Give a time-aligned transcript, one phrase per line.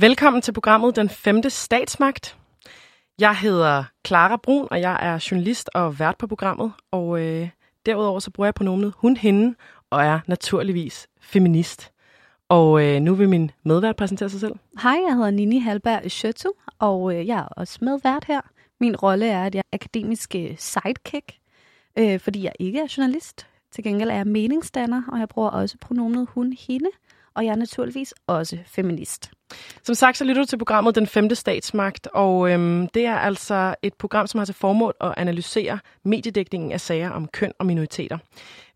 [0.00, 2.38] Velkommen til programmet Den Femte Statsmagt.
[3.18, 6.72] Jeg hedder Clara Brun, og jeg er journalist og vært på programmet.
[6.90, 7.48] Og øh,
[7.86, 9.54] derudover så bruger jeg pronomenet hun, hende,
[9.90, 11.92] og er naturligvis feminist.
[12.48, 14.54] Og øh, nu vil min medvært præsentere sig selv.
[14.82, 16.48] Hej, jeg hedder Nini Halberg Schøttu,
[16.78, 18.40] og øh, jeg er også medvært her.
[18.80, 21.32] Min rolle er, at jeg er akademisk øh, sidekick,
[21.98, 23.46] øh, fordi jeg ikke er journalist.
[23.72, 26.90] Til gengæld er jeg meningsdanner, og jeg bruger også pronomenet hun, hende,
[27.34, 29.30] og jeg er naturligvis også feminist.
[29.82, 33.74] Som sagt, så lytter du til programmet Den Femte Statsmagt, og øhm, det er altså
[33.82, 38.18] et program, som har til formål at analysere mediedækningen af sager om køn og minoriteter.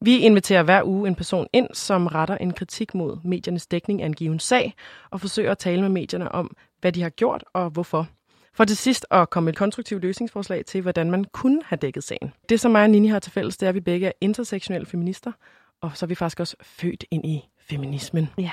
[0.01, 4.07] Vi inviterer hver uge en person ind, som retter en kritik mod mediernes dækning af
[4.07, 4.75] en given sag,
[5.11, 8.07] og forsøger at tale med medierne om, hvad de har gjort og hvorfor.
[8.55, 12.33] For til sidst at komme et konstruktivt løsningsforslag til, hvordan man kunne have dækket sagen.
[12.49, 14.87] Det, som mig og Nini har til fælles, det er, at vi begge er intersektionelle
[14.87, 15.33] feminister,
[15.81, 18.29] og så er vi faktisk også født ind i feminismen.
[18.39, 18.53] Ja.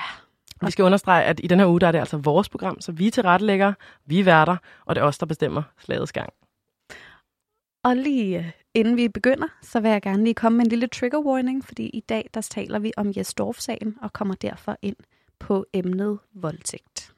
[0.64, 2.92] Vi skal understrege, at i den her uge, der er det altså vores program, så
[2.92, 3.72] vi er tilrettelægger,
[4.06, 4.56] vi er værter,
[4.86, 6.32] og det er os, der bestemmer slagets gang.
[7.84, 10.86] Og lige øh, inden vi begynder, så vil jeg gerne lige komme med en lille
[10.86, 14.96] trigger warning, fordi i dag der taler vi om Jes sagen og kommer derfor ind
[15.38, 17.14] på emnet voldtægt.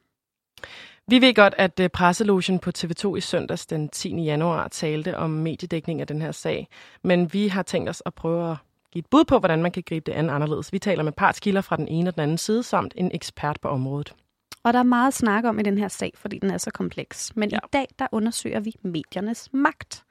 [1.09, 4.23] Vi ved godt, at øh, presselogen på TV2 i søndags den 10.
[4.23, 6.69] januar talte om mediedækning af den her sag,
[7.03, 8.57] men vi har tænkt os at prøve at
[8.97, 10.73] give et bud på, hvordan man kan gribe det an anderledes.
[10.73, 13.69] Vi taler med partskilder fra den ene og den anden side, samt en ekspert på
[13.69, 14.15] området.
[14.63, 17.37] Og der er meget snak om i den her sag, fordi den er så kompleks.
[17.37, 17.57] Men ja.
[17.57, 20.05] i dag, der undersøger vi mediernes magt.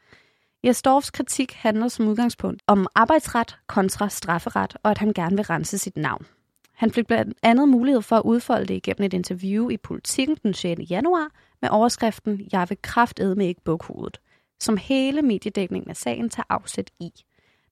[0.64, 5.78] Jesdorfs kritik handler som udgangspunkt om arbejdsret kontra strafferet, og at han gerne vil rense
[5.78, 6.26] sit navn.
[6.74, 10.54] Han fik blandt andet mulighed for at udfolde det igennem et interview i Politiken den
[10.54, 10.82] 6.
[10.90, 11.28] januar
[11.62, 14.20] med overskriften Jeg vil kraftedme ikke bukhovedet,
[14.60, 17.12] som hele mediedækningen af sagen tager afsæt i.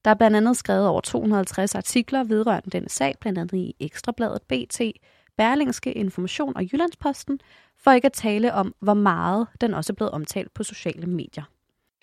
[0.06, 4.42] Der er blandt andet skrevet over 250 artikler vedrørende den sag, blandt andet i Ekstrabladet,
[4.42, 4.82] BT,
[5.38, 7.40] Berlingske Information og Jyllandsposten,
[7.84, 11.44] for ikke at tale om, hvor meget den også er blevet omtalt på sociale medier.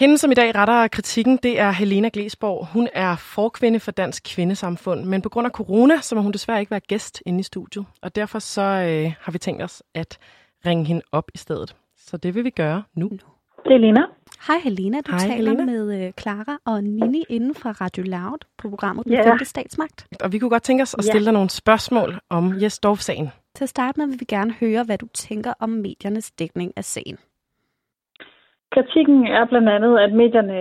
[0.01, 2.67] Hende, som i dag retter kritikken, det er Helena Glesborg.
[2.73, 6.61] Hun er forkvinde for Dansk Kvindesamfund, men på grund af corona, så må hun desværre
[6.61, 7.87] ikke være gæst inde i studiet.
[8.03, 10.19] Og derfor så øh, har vi tænkt os at
[10.67, 11.77] ringe hende op i stedet.
[11.97, 13.09] Så det vil vi gøre nu.
[13.65, 14.01] Det er Lena.
[14.49, 15.65] Hej Helena, du Hej, taler Helena.
[15.73, 19.25] med uh, Clara og Nini inden fra Radio Loud på programmet Den.
[19.25, 19.99] Femte Statsmagt.
[20.25, 23.29] Og vi kunne godt tænke os at stille dig nogle spørgsmål om Jes Dorf-sagen.
[23.57, 26.85] Til at starte med vil vi gerne høre, hvad du tænker om mediernes dækning af
[26.85, 27.19] sagen.
[28.75, 30.59] Kritikken er blandt andet, at medierne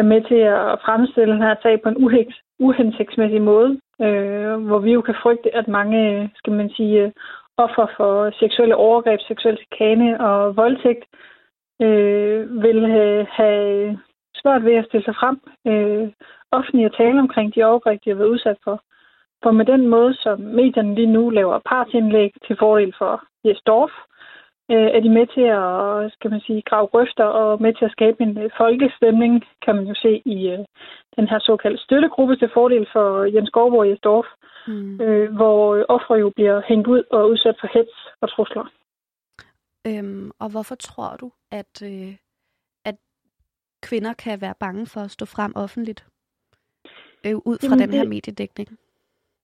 [0.00, 3.70] er med til at fremstille den her sag på en uheks, uhensigtsmæssig måde,
[4.06, 7.12] øh, hvor vi jo kan frygte, at mange, skal man sige,
[7.56, 11.18] offer for seksuelle overgreb, seksuel chikane og voldtægt øh,
[12.64, 13.98] vil have, have
[14.34, 16.08] svært ved at stille sig frem øh,
[16.52, 18.82] offentligt og tale omkring de overgreb, de har været udsat for.
[19.42, 23.90] For med den måde, som medierne lige nu laver partsindlæg til fordel for Jes Dorf,
[24.70, 27.92] øh, er de med til at, skal man sige, grave grøfter og med til at
[27.96, 30.58] skabe en øh, folkestemning, kan man jo se i øh,
[31.16, 34.26] den her såkaldte støttegruppe til fordel for Jens Gårdborg og Jes Dorf,
[34.68, 35.00] Mm.
[35.00, 38.64] øh, hvor øh, ofre jo bliver hængt ud og udsat for hets og trusler.
[39.86, 42.16] Øhm, og hvorfor tror du, at, øh,
[42.84, 42.96] at
[43.82, 46.06] kvinder kan være bange for at stå frem offentligt?
[47.26, 48.68] Øh, ud fra Jamen, den her det- mediedækning.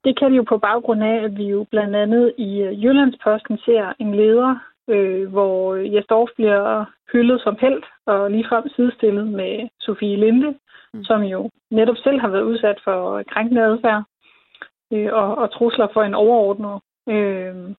[0.05, 3.59] Det kan vi jo på baggrund af, at vi jo blandt andet i øh, Jyllandsposten
[3.59, 4.57] ser en leder,
[4.89, 10.55] øh, hvor Jes Dorf bliver hyldet som held og ligefrem sidestillet med Sofie Linde,
[10.95, 11.05] mm.
[11.05, 14.03] som jo netop selv har været udsat for krænkende adfærd
[14.93, 16.81] øh, og, og trusler for en overordnet.
[17.09, 17.75] Øh,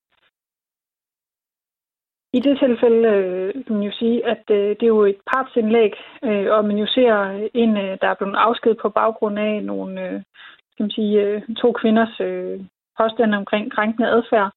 [2.37, 5.93] i det tilfælde øh, kan man jo sige, at øh, det er jo et partsindlæg,
[6.23, 7.13] øh, og man jo ser
[7.53, 10.21] en, øh, der er blevet afskedet på baggrund af nogle øh,
[10.71, 12.59] skal man sige, øh, to kvinders øh,
[12.99, 14.51] påstande omkring krænkende adfærd.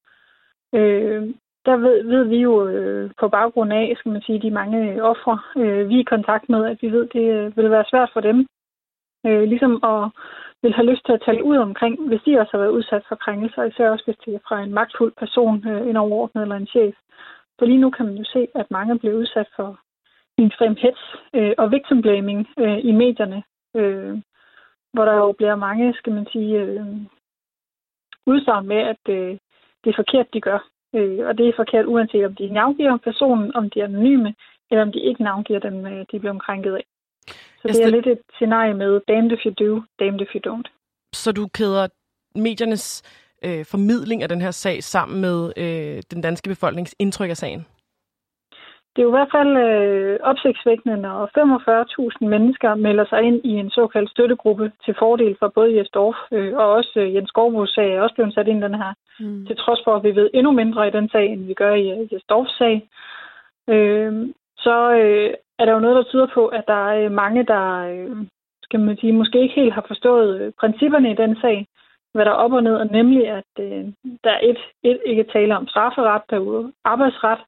[0.74, 1.22] Øh,
[1.66, 5.38] der ved, ved vi jo øh, på baggrund af, skal man sige, de mange ofre,
[5.56, 8.20] øh, vi er i kontakt med, at vi ved, det øh, vil være svært for
[8.20, 8.46] dem,
[9.26, 10.10] øh, ligesom at
[10.62, 13.16] vil have lyst til at tale ud omkring, hvis de også har været udsat for
[13.16, 16.66] krænkelser, især også hvis det er fra en magtfuld person, øh, en overordnet eller en
[16.66, 16.94] chef.
[17.58, 19.80] For lige nu kan man jo se, at mange bliver udsat for
[20.38, 21.04] en ekstrem hets
[21.34, 23.42] øh, og victim blaming øh, i medierne,
[23.76, 24.18] øh,
[24.92, 26.86] hvor der jo bliver mange, skal man sige, øh,
[28.26, 29.38] udsagn med, at øh,
[29.84, 30.60] det er forkert, de gør.
[30.94, 34.34] Øh, og det er forkert, uanset om de navngiver personen, om de er anonyme,
[34.70, 36.84] eller om de ikke navngiver dem, øh, de bliver krænket af.
[37.60, 40.68] Så det er lidt et scenarie med damned if you do, damned if you don't.
[41.14, 41.88] Så du kæder
[42.34, 43.02] mediernes
[43.44, 47.66] øh, formidling af den her sag sammen med øh, den danske befolknings indtryk af sagen?
[48.98, 51.18] det er jo i hvert fald øh, opsigtsvækkende, når
[52.22, 56.16] 45.000 mennesker melder sig ind i en såkaldt støttegruppe til fordel for både Jes Dorf
[56.32, 58.92] øh, og også øh, Jens Skovbos sag er også blevet sat ind i den her.
[59.20, 59.46] Mm.
[59.46, 61.90] Til trods for, at vi ved endnu mindre i den sag, end vi gør i
[61.90, 62.88] øh, Jes Dorfs sag.
[63.68, 67.64] Øh, så øh, er der jo noget, der tyder på, at der er mange, der
[67.92, 68.16] øh,
[68.62, 71.66] skal man sige, måske ikke helt har forstået øh, principperne i den sag,
[72.18, 73.84] hvad der er op og ned, og nemlig at øh,
[74.24, 77.40] der er et, et ikke tale om strafferet, der er arbejdsret,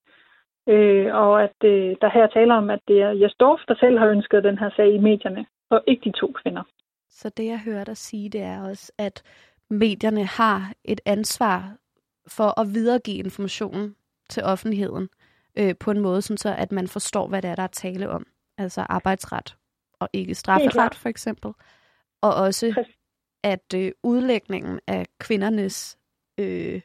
[0.69, 3.99] øh, og at øh, der her taler om, at det er Jes Dorf, der selv
[3.99, 6.63] har ønsket den her sag i medierne, og ikke de to kvinder.
[7.09, 9.23] Så det, jeg hører dig sige, det er også, at
[9.71, 11.77] medierne har et ansvar
[12.29, 13.95] for at videregive information
[14.29, 15.09] til offentligheden
[15.59, 18.11] øh, på en måde, sådan så at man forstår, hvad det er, der er tale
[18.11, 18.27] om.
[18.59, 19.57] Altså arbejdsret
[20.01, 21.53] og ikke strafferet, for eksempel.
[22.23, 22.85] Og også,
[23.43, 25.99] at øh, udlægningen af kvindernes
[26.39, 26.81] øh,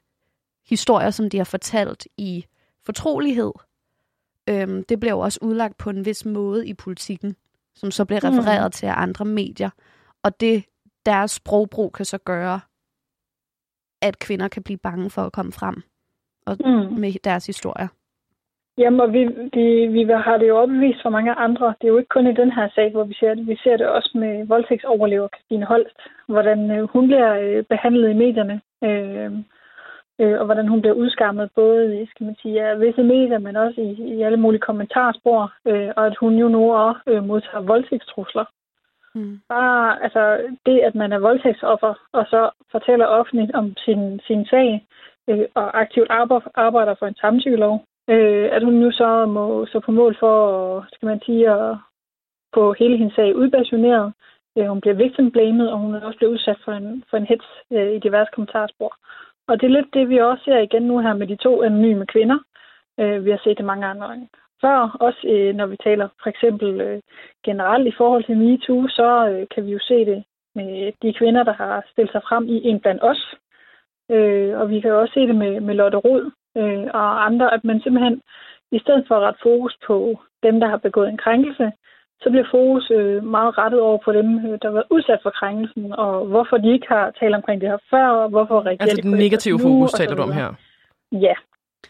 [0.66, 2.46] historier, som de har fortalt i
[2.86, 3.52] fortrolighed,
[4.50, 7.36] øh, det bliver jo også udlagt på en vis måde i politikken,
[7.76, 8.72] som så bliver refereret mm.
[8.72, 9.70] til af andre medier.
[10.24, 10.66] Og det
[11.06, 12.60] deres sprogbrug kan så gøre,
[14.02, 15.84] at kvinder kan blive bange for at komme frem
[16.46, 17.00] og mm.
[17.00, 17.88] med deres historier.
[18.78, 19.24] Jamen, og vi,
[19.54, 21.74] vi, vi har det jo opvist for mange andre.
[21.82, 23.48] Det er jo ikke kun i den her sag, hvor vi ser det.
[23.48, 28.14] Vi ser det også med voldtægtsoverlever Christine Holst, hvordan øh, hun bliver øh, behandlet i
[28.14, 29.32] medierne, øh,
[30.22, 33.56] øh, og hvordan hun bliver udskammet både i skal man sige, af visse medier, men
[33.56, 37.62] også i, i alle mulige kommentarspor, øh, og at hun jo nu også øh, modtager
[37.62, 38.46] voldtægtstrusler.
[39.16, 39.40] Mm.
[39.50, 44.88] Bare altså, det, at man er voldtægtsoffer, og så fortæller offentligt om sin, sin sag,
[45.30, 46.10] øh, og aktivt
[46.56, 50.36] arbejder for en samtykkelov, Øh, at hun nu så må så på mål for,
[50.94, 51.78] skal man sige, at
[52.54, 54.14] få hele hendes sag udbasioneret.
[54.58, 57.26] Øh, hun bliver victim blamed, og hun er også blevet udsat for en, for en
[57.26, 58.96] hets øh, i diverse kommentarspor.
[59.48, 62.06] Og det er lidt det, vi også ser igen nu her med de to anonyme
[62.06, 62.40] kvinder.
[63.00, 64.30] Øh, vi har set det mange andre gange
[64.62, 64.98] før.
[65.00, 67.00] Også øh, når vi taler for eksempel øh,
[67.46, 70.24] generelt i forhold til MeToo, så øh, kan vi jo se det
[70.56, 73.36] med de kvinder, der har stillet sig frem i en blandt os.
[74.12, 77.54] Øh, og vi kan jo også se det med, med Lotte Rod, øh, og andre,
[77.54, 78.22] at man simpelthen,
[78.72, 81.72] i stedet for at rette fokus på dem, der har begået en krænkelse,
[82.22, 85.94] så bliver fokus øh, meget rettet over på dem, øh, der var udsat for krænkelsen,
[85.94, 89.12] og hvorfor de ikke har talt omkring det her før, og hvorfor reagerer Altså den
[89.12, 90.50] negative fokus taler du om her?
[91.12, 91.36] Ja,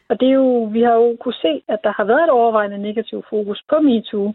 [0.09, 2.77] og det er jo, vi har jo kunne se, at der har været et overvejende
[2.77, 4.33] negativ fokus på MeToo.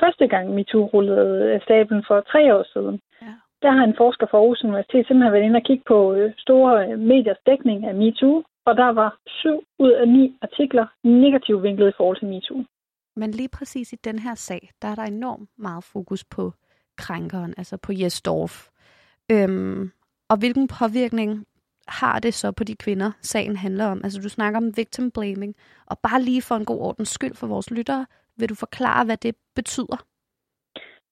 [0.00, 3.00] Første gang MeToo rullede stablen for tre år siden.
[3.22, 3.32] Ja.
[3.62, 6.96] Der har en forsker fra Aarhus Universitet simpelthen været inde og kigge på øh, store
[6.96, 11.96] mediers dækning af MeToo, og der var syv ud af ni artikler negativt vinklet i
[11.96, 12.64] forhold til MeToo.
[13.16, 16.52] Men lige præcis i den her sag, der er der enormt meget fokus på
[16.98, 18.68] krænkeren, altså på Jes Dorf.
[19.32, 19.90] Øhm,
[20.30, 21.46] og hvilken påvirkning
[21.88, 24.00] har det så på de kvinder, sagen handler om?
[24.04, 25.54] Altså du snakker om victim blaming,
[25.86, 28.06] og bare lige for en god ordens skyld for vores lyttere,
[28.38, 29.98] vil du forklare, hvad det betyder?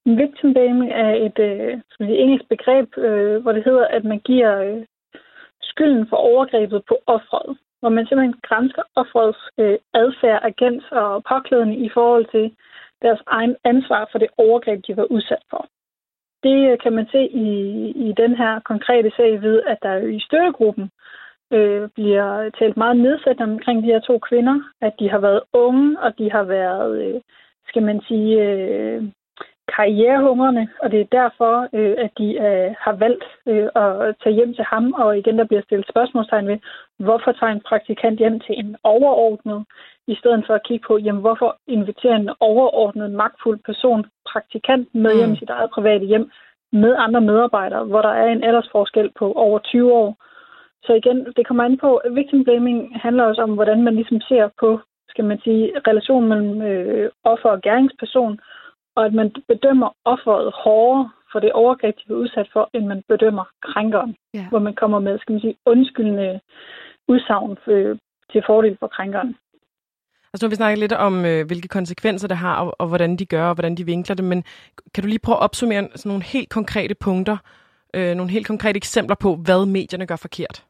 [0.06, 4.84] Victim blaming er et øh, engelsk begreb, øh, hvor det hedder, at man giver øh,
[5.72, 7.48] skylden for overgrebet på offret,
[7.80, 12.46] hvor man simpelthen grænsker offrets øh, adfærd, agens og påklædning i forhold til
[13.04, 15.62] deres egen ansvar for det overgreb, de var udsat for.
[16.46, 17.48] Det øh, kan man se i,
[18.06, 20.90] i den her konkrete sag ved, at der i støttegruppen
[21.52, 26.00] øh, bliver talt meget nedsættende omkring de her to kvinder, at de har været unge,
[26.00, 27.20] og de har været, øh,
[27.68, 29.02] skal man sige, øh,
[29.76, 34.54] karrierehungrende, og det er derfor, øh, at de øh, har valgt øh, at tage hjem
[34.54, 36.58] til ham, og igen der bliver stillet spørgsmålstegn ved,
[36.98, 39.64] hvorfor tager en praktikant hjem til en overordnet,
[40.06, 45.16] i stedet for at kigge på, jamen, hvorfor inviterer en overordnet, magtfuld person praktikant med
[45.16, 46.30] hjem i sit eget private hjem
[46.72, 50.16] med andre medarbejdere, hvor der er en aldersforskel på over 20 år.
[50.84, 54.48] Så igen, det kommer an på, victim blaming handler også om, hvordan man ligesom ser
[54.60, 58.40] på, skal man sige, relationen mellem øh, offer og gerningsperson,
[58.96, 63.02] og at man bedømmer offeret hårdere for det overgreb, de er udsat for, end man
[63.08, 64.16] bedømmer krænkeren.
[64.34, 64.46] Ja.
[64.48, 66.40] Hvor man kommer med, skal man sige, undskyldende
[67.08, 67.98] udsagn for,
[68.32, 69.36] til fordel for krænkeren.
[70.32, 73.16] Altså nu har vi snakket lidt om, øh, hvilke konsekvenser det har, og, og hvordan
[73.16, 74.44] de gør, og hvordan de vinkler det, men
[74.94, 77.36] kan du lige prøve at opsummere sådan nogle helt konkrete punkter,
[77.94, 80.64] øh, nogle helt konkrete eksempler på, hvad medierne gør forkert?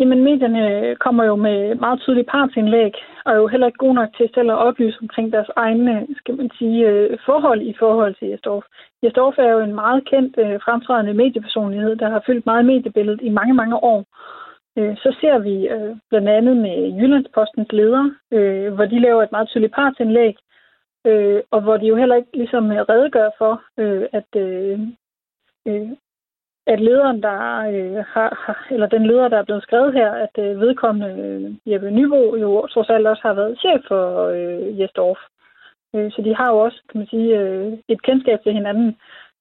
[0.00, 2.92] Jamen, medierne kommer jo med meget tydelige partsindlæg,
[3.24, 6.36] og er jo heller ikke gode nok til selv at oplyse omkring deres egne, skal
[6.36, 8.64] man sige, øh, forhold i forhold til Jesdorf.
[9.02, 13.28] Jesdorf er jo en meget kendt, øh, fremtrædende mediepersonlighed, der har fyldt meget mediebilledet i
[13.28, 14.04] mange, mange år.
[14.78, 15.68] Øh, så ser vi
[16.10, 18.04] blandt andet med Jyllandspostens leder,
[18.74, 20.34] hvor de laver et meget tydeligt partsindlæg,
[21.50, 23.62] og hvor de jo heller ikke ligesom redegør for,
[24.18, 24.30] at
[26.72, 27.38] at lederen, der
[27.74, 31.72] øh, har, har, eller den leder, der er blevet skrevet her, at øh, vedkommende øh,
[31.72, 34.04] Jeppe Nybo jo trods alt også har været chef for
[34.36, 35.18] øh, Jesdorf.
[35.94, 38.96] Øh, så de har jo også, kan man sige, øh, et kendskab til hinanden.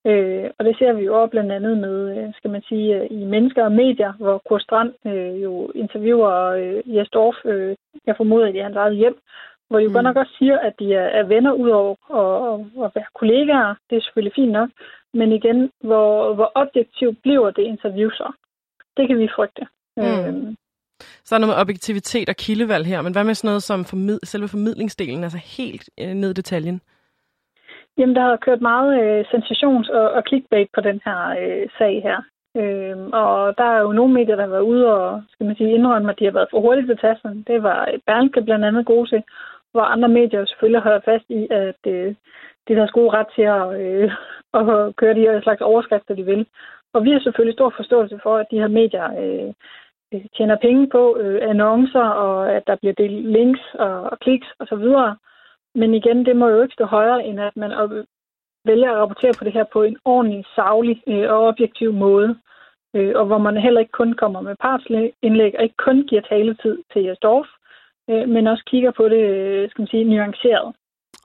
[0.07, 3.07] Øh, og det ser vi jo også blandt andet med, øh, skal man sige, øh,
[3.11, 7.75] i Mennesker og Medier, hvor Kurt Strand øh, jo interviewer øh, Jesdorf, øh,
[8.07, 9.17] jeg formoder, i hans eget hjem,
[9.69, 9.93] hvor de jo mm.
[9.93, 11.95] godt nok også siger, at de er, er venner ud over
[12.85, 13.75] at være kollegaer.
[13.89, 14.69] Det er selvfølgelig fint nok.
[15.13, 18.31] Men igen, hvor, hvor objektivt bliver det interview så?
[18.97, 19.67] Det kan vi frygte.
[19.97, 20.03] Mm.
[20.03, 20.55] Øhm.
[20.99, 24.23] Så er noget med objektivitet og kildevalg her, men hvad med sådan noget som formid-
[24.23, 26.81] selve formidlingsdelen, altså helt øh, ned i detaljen?
[27.97, 32.01] Jamen, der har kørt meget øh, sensations- og, og clickbait på den her øh, sag
[32.07, 32.19] her.
[32.57, 35.73] Øhm, og der er jo nogle medier, der har været ude og skal man sige,
[35.73, 37.43] indrømme, at de har været for hurtigt til tassen.
[37.47, 39.23] Det var Berlingske blandt andet gode til
[39.71, 42.15] hvor andre medier selvfølgelig holder fast i, at øh,
[42.69, 44.11] det er deres gode ret til at, øh,
[44.59, 46.45] at køre de her slags overskrifter, de vil.
[46.93, 49.53] Og vi har selvfølgelig stor forståelse for, at de her medier øh,
[50.13, 54.47] øh tjener penge på øh, annoncer, og at der bliver delt links og, og kliks
[54.59, 54.85] osv.
[55.75, 57.91] Men igen, det må jo ikke stå højere, end at man op,
[58.65, 62.39] vælger at rapportere på det her på en ordentlig, savlig øh, og objektiv måde.
[62.95, 66.77] Øh, og hvor man heller ikke kun kommer med partsindlæg, og ikke kun giver taletid
[66.93, 67.47] til Jesdorf, Dorf,
[68.09, 70.75] øh, men også kigger på det, øh, skal man sige, nuanceret.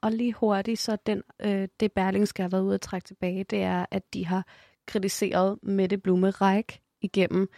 [0.05, 3.63] Og lige hurtigt, så den, øh, det Berlingske har været ude at trække tilbage, det
[3.63, 4.47] er, at de har
[4.87, 7.49] kritiseret Mette Blume Ræk igennem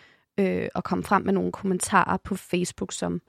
[0.41, 3.21] øh, og kom frem med nogle kommentarer på Facebook, som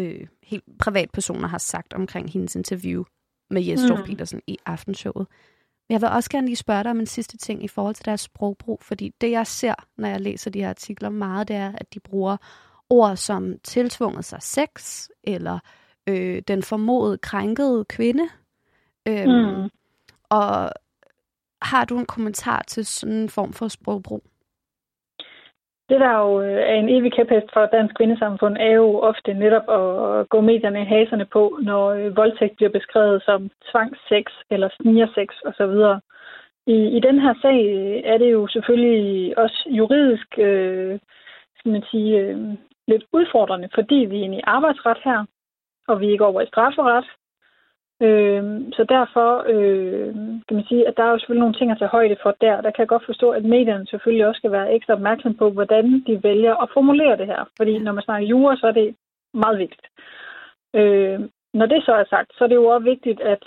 [0.00, 3.04] øh, helt privatpersoner har sagt omkring hendes interview
[3.50, 4.04] med Jes mm.
[4.06, 5.26] Petersen i aftenshowet.
[5.88, 8.04] Men jeg vil også gerne lige spørge dig om en sidste ting i forhold til
[8.04, 11.72] deres sprogbrug, fordi det jeg ser, når jeg læser de her artikler meget, det er,
[11.74, 12.36] at de bruger
[12.90, 15.58] ord som tiltvunget sig sex, eller
[16.06, 18.28] øh, den formodede krænkede kvinde.
[19.08, 19.70] Øhm, mm.
[20.30, 20.70] Og
[21.62, 24.22] har du en kommentar til sådan en form for sprogbrug?
[25.88, 29.66] Det, der jo øh, er en evig kæphest for dansk kvindesamfund, er jo ofte netop
[29.80, 35.28] at gå medierne i haserne på, når øh, voldtægt bliver beskrevet som tvangssex eller snigersex
[35.48, 35.74] osv.
[36.66, 40.98] I, I den her sag øh, er det jo selvfølgelig også juridisk, øh,
[41.58, 42.38] skal man sige, øh,
[42.88, 45.24] lidt udfordrende, fordi vi er inde i arbejdsret her,
[45.88, 47.06] og vi er ikke over i strafferet.
[48.06, 48.42] Øh,
[48.76, 50.14] så derfor øh,
[50.46, 52.60] kan man sige, at der er jo selvfølgelig nogle ting at tage højde for der.
[52.60, 55.84] Der kan jeg godt forstå, at medierne selvfølgelig også skal være ekstra opmærksom på, hvordan
[56.06, 57.44] de vælger at formulere det her.
[57.56, 58.96] Fordi når man snakker jura, så er det
[59.34, 59.86] meget vigtigt.
[60.74, 61.20] Øh,
[61.54, 63.42] når det så er sagt, så er det jo også vigtigt, at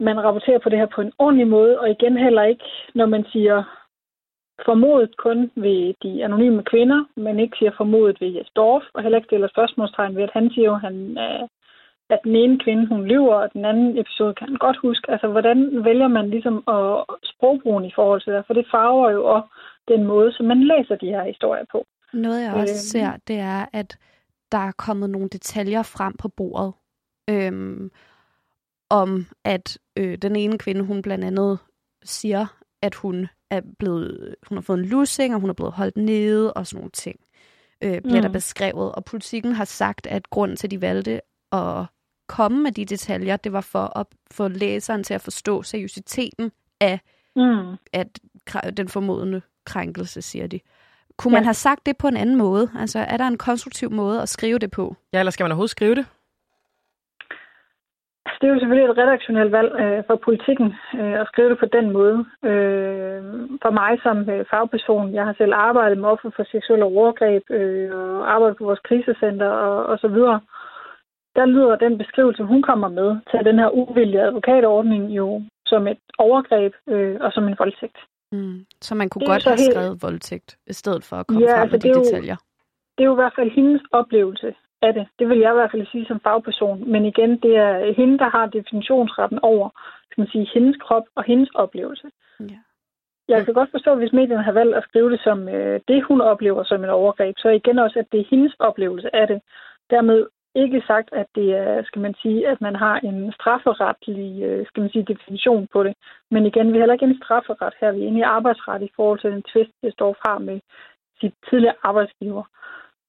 [0.00, 3.24] man rapporterer på det her på en ordentlig måde, og igen heller ikke, når man
[3.32, 3.64] siger
[4.64, 9.18] formodet kun ved de anonyme kvinder, men ikke siger formodet ved Jes Dorf, og heller
[9.18, 11.18] ikke stiller spørgsmålstegn ved, at han siger, at, han,
[12.10, 15.10] at den ene kvinde, hun lyver, og den anden episode kan han godt huske.
[15.10, 18.44] Altså, hvordan vælger man ligesom at sprogbrugen i forhold til det?
[18.46, 19.48] For det farver jo også
[19.88, 21.86] den måde, som man læser de her historier på.
[22.12, 23.98] Noget, jeg også øh, ser, det er, at
[24.52, 26.72] der er kommet nogle detaljer frem på bordet.
[27.30, 27.90] Øhm,
[28.90, 31.58] om at øh, den ene kvinde, hun blandt andet
[32.04, 32.46] siger,
[32.82, 36.52] at hun er blevet, hun har fået en lussing, og hun er blevet holdt nede,
[36.52, 37.20] og sådan nogle ting
[37.82, 38.22] øh, bliver mm.
[38.22, 38.92] der beskrevet.
[38.92, 41.20] Og politikken har sagt, at grunden til, at de valgte
[41.52, 41.86] at
[42.28, 47.00] komme med de detaljer, det var for at få læseren til at forstå seriøsiteten af
[47.36, 47.76] mm.
[47.92, 48.18] at,
[48.76, 50.60] den formodende krænkelse, siger de.
[51.16, 51.36] Kunne ja.
[51.36, 52.70] man have sagt det på en anden måde?
[52.78, 54.96] Altså, er der en konstruktiv måde at skrive det på?
[55.12, 56.06] Ja, eller skal man overhovedet skrive det?
[58.40, 60.68] det er jo selvfølgelig et redaktionelt valg øh, for politikken
[61.00, 62.18] øh, at skrive det på den måde.
[62.50, 63.20] Øh,
[63.62, 67.90] for mig som øh, fagperson, jeg har selv arbejdet med offer for seksuelle overgreb øh,
[67.98, 70.40] og arbejdet på vores krisecenter og, og så videre.
[71.36, 75.98] Der lyder den beskrivelse, hun kommer med til den her uvillige advokatordning jo som et
[76.18, 77.98] overgreb øh, og som en voldtægt.
[78.32, 78.66] Mm.
[78.80, 79.74] Så man kunne det godt have helt...
[79.74, 82.36] skrevet voldtægt, i stedet for at komme ja, frem altså med de detaljer.
[82.40, 82.44] Jo,
[82.96, 85.06] det er jo i hvert fald hendes oplevelse af det.
[85.18, 86.90] Det vil jeg i hvert fald sige som fagperson.
[86.92, 89.68] Men igen, det er hende, der har definitionsretten over
[90.18, 92.08] skal man sige, hendes krop og hendes oplevelse.
[92.40, 92.58] Ja.
[93.28, 96.20] Jeg kan godt forstå, hvis medierne har valgt at skrive det som øh, det, hun
[96.20, 99.40] oplever som et overgreb, så igen også, at det er hendes oplevelse af det.
[99.90, 100.26] Dermed
[100.62, 104.80] ikke sagt, at det er, skal man sige, at man har en strafferetlig, øh, skal
[104.80, 105.94] man sige, definition på det.
[106.30, 107.92] Men igen, vi har heller ikke en strafferet her.
[107.92, 110.60] Vi er inde i arbejdsret i forhold til den tvist, det står fra med
[111.20, 112.44] sit tidligere arbejdsgiver.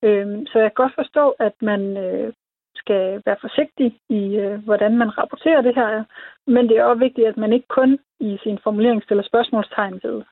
[0.03, 2.33] Øhm, så jeg kan godt forstå, at man øh,
[2.75, 6.03] skal være forsigtig i, øh, hvordan man rapporterer det her.
[6.47, 10.23] Men det er også vigtigt, at man ikke kun i sin formulering stiller spørgsmålstegn ved,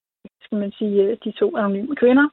[0.41, 2.27] skal man sige, øh, de to anonyme kvinder,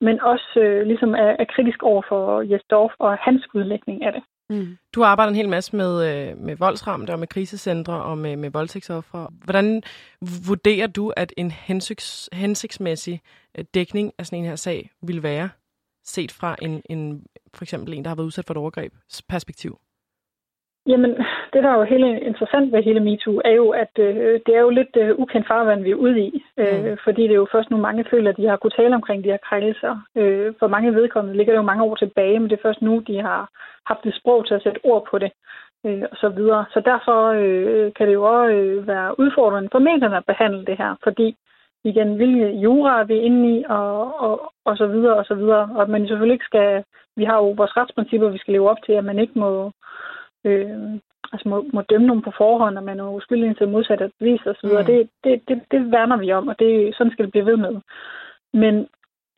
[0.00, 4.22] men også øh, ligesom er, er kritisk over for Jesdorf og hans udlægning af det.
[4.50, 4.76] Mm.
[4.94, 8.50] Du arbejder en hel masse med, øh, med voldsramte og med krisecentre og med, med
[8.50, 9.28] voldtægtsoffre.
[9.44, 9.82] Hvordan
[10.48, 13.20] vurderer du, at en hensigts, hensigtsmæssig
[13.58, 15.48] øh, dækning af sådan en her sag vil være,
[16.04, 18.92] set fra en, en, for eksempel en, der har været udsat for et overgreb
[19.28, 19.78] perspektiv?
[20.88, 21.10] Jamen,
[21.52, 24.60] det der er jo helt interessant ved hele MeToo, er jo, at øh, det er
[24.60, 26.44] jo lidt øh, ukendt farvand, vi er ude i.
[26.56, 26.96] Øh, mm.
[27.04, 29.30] Fordi det er jo først nu mange føler, at de har kunnet tale omkring de
[29.30, 29.94] her krænkelser.
[30.16, 33.02] Øh, for mange vedkommende ligger det jo mange år tilbage, men det er først nu,
[33.06, 33.48] de har
[33.86, 35.30] haft et sprog til at sætte ord på det.
[35.86, 36.64] Øh, og så videre.
[36.72, 40.76] Så derfor øh, kan det jo også øh, være udfordrende for medierne at behandle det
[40.78, 41.36] her, fordi
[41.84, 45.70] igen, hvilke jura er vi inde i, og, og, og så videre, og så videre.
[45.76, 46.84] Og man selvfølgelig ikke skal,
[47.16, 49.72] vi har jo vores retsprincipper, vi skal leve op til, at man ikke må, øh,
[51.32, 54.50] altså må, må dømme nogen på forhånd, og man er uskyldig indtil modsat at bevise
[54.50, 54.68] osv.
[54.68, 54.84] Mm.
[54.84, 57.80] Det, det, det, det værner vi om, og det, sådan skal det blive ved med.
[58.52, 58.74] Men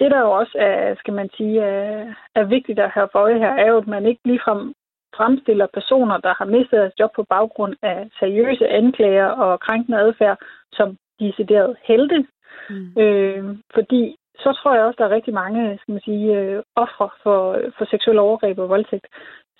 [0.00, 3.38] det, der jo også er, skal man sige, er, er vigtigt at have for øje
[3.38, 4.74] her, er jo, at man ikke ligefrem
[5.16, 10.38] fremstiller personer, der har mistet deres job på baggrund af seriøse anklager og krænkende adfærd,
[10.72, 12.26] som decideret helte.
[12.70, 13.00] Mm.
[13.02, 17.08] Øh, fordi så tror jeg også, der er rigtig mange skal man sige, øh, ofre
[17.22, 17.38] for,
[17.78, 19.06] for seksuelle overgreb og voldtægt,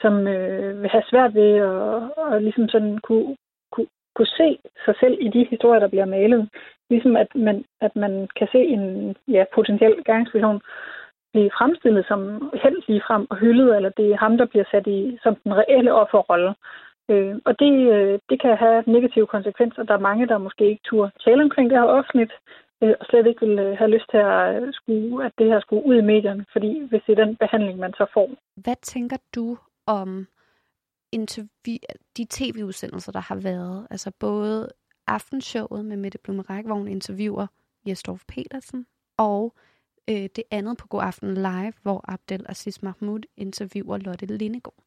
[0.00, 3.36] som øh, vil have svært ved at, at ligesom sådan kunne,
[3.72, 6.48] kunne, kunne se sig selv i de historier, der bliver malet.
[6.90, 10.60] Ligesom at man, at man kan se en ja, potentiel gerningsperson
[11.32, 14.86] blive fremstillet som helt lige frem og hyldet, eller det er ham, der bliver sat
[14.86, 16.54] i som den reelle offerrolle.
[17.10, 19.82] Øh, og det, øh, det kan have negative konsekvenser.
[19.82, 22.32] Der er mange, der måske ikke turde tale omkring det her offentligt,
[22.82, 25.60] øh, og slet ikke vil øh, have lyst til at, øh, skulle, at det her
[25.60, 28.28] skulle ud i medierne, fordi hvis det er den behandling, man så får.
[28.64, 29.56] Hvad tænker du
[29.98, 30.26] om
[32.16, 33.86] de tv-udsendelser, der har været.
[33.90, 34.68] Altså både
[35.06, 37.46] aftenshowet med Mette Blumeræk, hvor hun interviewer
[37.86, 38.86] Jesdorf Petersen,
[39.18, 39.54] og
[40.10, 44.82] øh, det andet på God Aften Live, hvor Abdel Aziz Mahmoud interviewer Lotte Lindegård.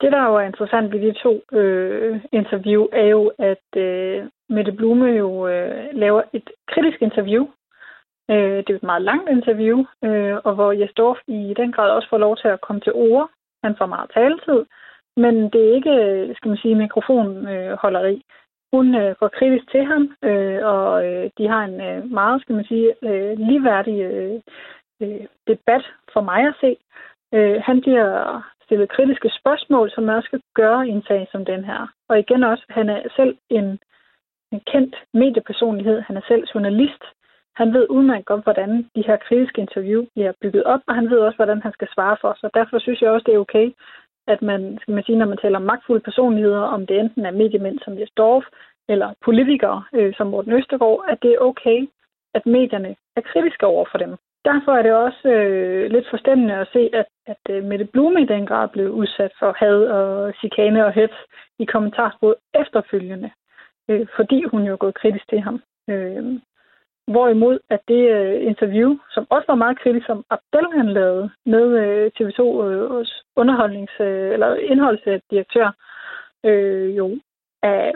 [0.00, 4.72] Det, der jo er interessant ved de to øh, interview, er jo, at øh, Mette
[4.72, 7.46] Blume jo øh, laver et kritisk interview
[8.30, 12.08] Øh, det er et meget langt interview, øh, og hvor Jesdorf i den grad også
[12.08, 13.30] får lov til at komme til ord.
[13.66, 14.60] Han får meget taletid,
[15.22, 15.94] men det er ikke,
[16.36, 18.16] skal man sige, mikrofonholderi.
[18.72, 22.54] Hun øh, går kritisk til ham, øh, og øh, de har en øh, meget, skal
[22.54, 24.40] man sige, øh, ligeværdig øh,
[25.02, 26.76] øh, debat for mig at se.
[27.34, 28.10] Øh, han bliver
[28.64, 31.80] stillet kritiske spørgsmål, som man også skal gøre i en sag som den her.
[32.08, 33.78] Og igen også, han er selv en,
[34.52, 36.00] en kendt mediepersonlighed.
[36.00, 37.02] Han er selv journalist.
[37.56, 41.18] Han ved udmærket godt, hvordan de her kritiske interview bliver bygget op, og han ved
[41.18, 43.66] også, hvordan han skal svare for Så Derfor synes jeg også, det er okay,
[44.26, 47.30] at man, skal man sige, når man taler om magtfulde personligheder, om det enten er
[47.30, 48.44] mediemænd som Jes Dorf,
[48.88, 51.88] eller politikere øh, som Morten Østergaard, at det er okay,
[52.34, 54.16] at medierne er kritiske over for dem.
[54.44, 58.26] Derfor er det også øh, lidt forstemmende at se, at, at øh, Mette Blume i
[58.34, 61.18] den grad blev udsat for had og chikane og hets
[61.58, 63.30] i kommentarspor efterfølgende,
[63.88, 65.62] øh, fordi hun jo er gået kritisk til ham.
[65.90, 66.24] Øh,
[67.12, 71.66] Hvorimod at det øh, interview, som også var meget kritisk, som Abdel han lavede med
[71.82, 73.06] øh, TV2 øh,
[73.40, 75.68] underholdnings- øh, eller indholdsdirektør,
[76.44, 77.18] øh, jo
[77.62, 77.92] er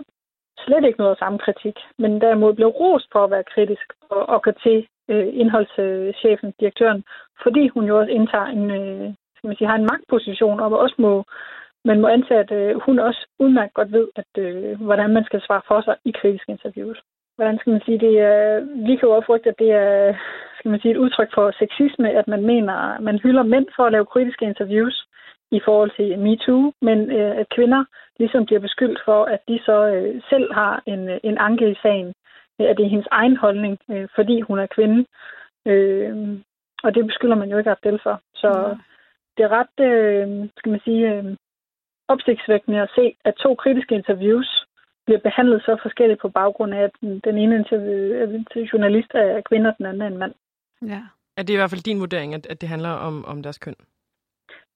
[0.64, 4.28] slet ikke noget af samme kritik, men derimod blev rost for at være kritisk og,
[4.28, 7.04] og gå til øh, indholdschefen, direktøren,
[7.42, 10.94] fordi hun jo også indtager en, øh, skal man sige, har en magtposition, og også
[10.98, 11.24] må,
[11.84, 15.40] man må antage, at øh, hun også udmærket godt ved, at, øh, hvordan man skal
[15.46, 16.98] svare for sig i kritiske interviews
[17.40, 20.14] hvordan skal man sige, det er, vi kan jo frygte, at det er
[20.58, 23.92] skal man sige, et udtryk for sexisme, at man mener, man hylder mænd for at
[23.92, 24.96] lave kritiske interviews
[25.50, 27.84] i forhold til MeToo, men øh, at kvinder
[28.18, 32.08] ligesom bliver beskyldt for, at de så øh, selv har en, en anke i sagen,
[32.58, 35.06] at det er hendes egen holdning, øh, fordi hun er kvinde.
[35.66, 36.38] Øh,
[36.84, 38.20] og det beskylder man jo ikke Abdel for.
[38.34, 38.74] Så ja.
[39.36, 41.24] det er ret, øh, skal man sige, øh,
[42.08, 44.59] opsigtsvækkende at se, at to kritiske interviews
[45.06, 47.64] bliver behandlet så forskelligt på baggrund af, at den, den ene
[48.72, 50.34] journalist er kvinde, og den anden er en mand.
[50.82, 51.02] Ja.
[51.36, 53.74] Er det i hvert fald din vurdering, at, at det handler om, om deres køn?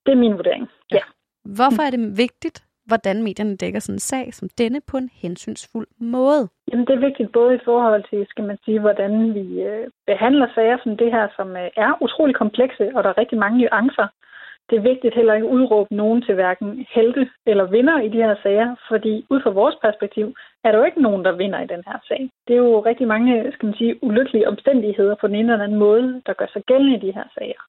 [0.07, 0.97] Det er min vurdering, ja.
[0.97, 1.03] ja.
[1.45, 5.89] Hvorfor er det vigtigt, hvordan medierne dækker sådan en sag som denne på en hensynsfuld
[5.99, 6.49] måde?
[6.73, 10.49] Jamen, det er vigtigt både i forhold til, skal man sige, hvordan vi øh, behandler
[10.55, 14.07] sager som det her, som øh, er utrolig komplekse, og der er rigtig mange nuancer
[14.71, 18.23] det er vigtigt heller ikke at udråbe nogen til hverken helte eller vinder i de
[18.27, 21.67] her sager, fordi ud fra vores perspektiv er der jo ikke nogen, der vinder i
[21.67, 22.31] den her sag.
[22.49, 25.79] Det er jo rigtig mange, skal man sige, ulykkelige omstændigheder på den ene eller anden
[25.79, 27.63] måde, der gør sig gældende i de her sager.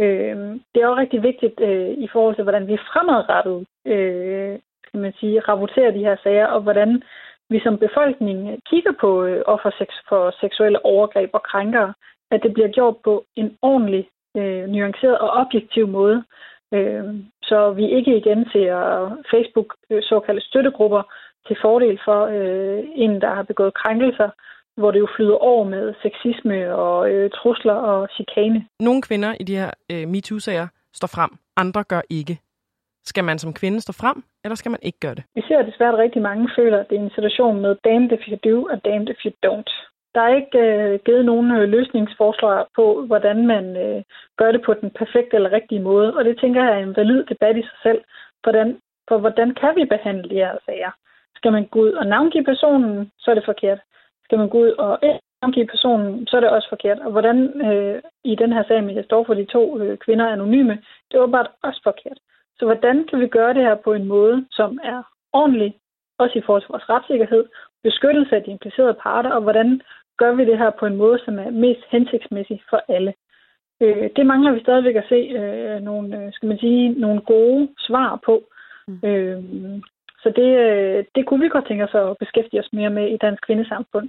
[0.00, 0.36] Øh,
[0.74, 5.12] det er også rigtig vigtigt øh, i forhold til, hvordan vi fremadrettet øh, skal man
[5.20, 7.02] sige, rapporterer de her sager, og hvordan
[7.50, 9.70] vi som befolkning kigger på øh, offer
[10.08, 11.92] for seksuelle overgreb og krænkere,
[12.30, 16.24] at det bliver gjort på en ordentlig øh, nuanceret og objektiv måde,
[16.72, 17.04] øh,
[17.42, 18.74] så vi ikke igen ser
[19.32, 21.02] Facebook øh, såkaldte støttegrupper
[21.46, 24.30] til fordel for øh, en, der har begået krænkelser,
[24.76, 28.66] hvor det jo flyder over med sexisme og øh, trusler og chikane.
[28.80, 32.38] Nogle kvinder i de her øh, MeToo-sager står frem, andre gør ikke.
[33.04, 35.24] Skal man som kvinde stå frem, eller skal man ikke gøre det?
[35.34, 38.24] Vi ser desværre, at rigtig mange føler, at det er en situation med damned if
[38.28, 39.72] you do og damned if you don't.
[40.18, 44.02] Der er ikke øh, givet nogen øh, løsningsforslag på, hvordan man øh,
[44.38, 47.24] gør det på den perfekte eller rigtige måde, og det tænker jeg er en valid
[47.24, 48.00] debat i sig selv.
[48.42, 48.78] Hvordan,
[49.08, 50.90] for hvordan kan vi behandle de her sager?
[51.36, 53.80] Skal man gå ud og navngive personen, så er det forkert.
[54.24, 54.98] Skal man gå ud og
[55.42, 56.98] navngive personen, så er det også forkert.
[56.98, 60.74] Og hvordan øh, i den her sag, jeg står for de to øh, kvinder anonyme,
[61.08, 62.18] det er åbenbart også forkert.
[62.58, 65.02] Så hvordan kan vi gøre det her på en måde, som er
[65.32, 65.74] ordentlig,
[66.18, 67.44] også i forhold til vores retssikkerhed,
[67.82, 69.82] beskyttelse af de implicerede parter, og hvordan
[70.20, 73.12] gør vi det her på en måde, som er mest hensigtsmæssig for alle?
[73.82, 77.68] Øh, det mangler vi stadigvæk at se øh, nogle, øh, skal man sige, nogle gode
[77.78, 78.34] svar på.
[78.88, 79.00] Mm.
[79.08, 79.42] Øh,
[80.22, 83.16] så det, øh, det kunne vi godt tænke os at beskæftige os mere med i
[83.16, 84.08] dansk kvindesamfund.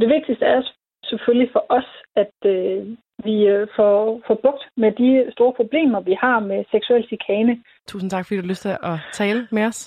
[0.00, 0.62] Det vigtigste er
[1.04, 2.86] selvfølgelig for os, at øh,
[3.24, 7.62] vi øh, får, får bugt med de store problemer, vi har med seksuel chikane.
[7.86, 9.80] Tusind tak, fordi du har lyst til at tale med os.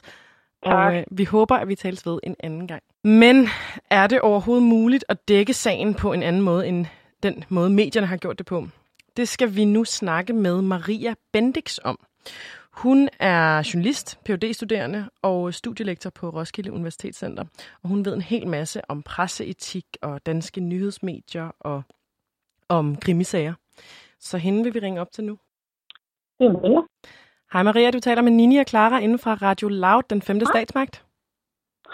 [0.63, 0.73] Tak.
[0.73, 2.83] Og øh, vi håber, at vi tales ved en anden gang.
[3.03, 3.47] Men
[3.89, 6.85] er det overhovedet muligt at dække sagen på en anden måde, end
[7.23, 8.67] den måde, medierne har gjort det på?
[9.17, 11.99] Det skal vi nu snakke med Maria Bendix om.
[12.71, 17.43] Hun er journalist, phd studerende og studielektor på Roskilde Universitetscenter.
[17.83, 21.81] Og hun ved en hel masse om presseetik og danske nyhedsmedier og
[22.69, 23.53] om krimisager.
[24.19, 25.37] Så hende vil vi ringe op til nu.
[26.39, 26.81] Det er Maria.
[27.53, 30.51] Hej Maria, du taler med Nini og Clara inden fra Radio Loud, den femte Hej.
[30.51, 31.05] statsmagt.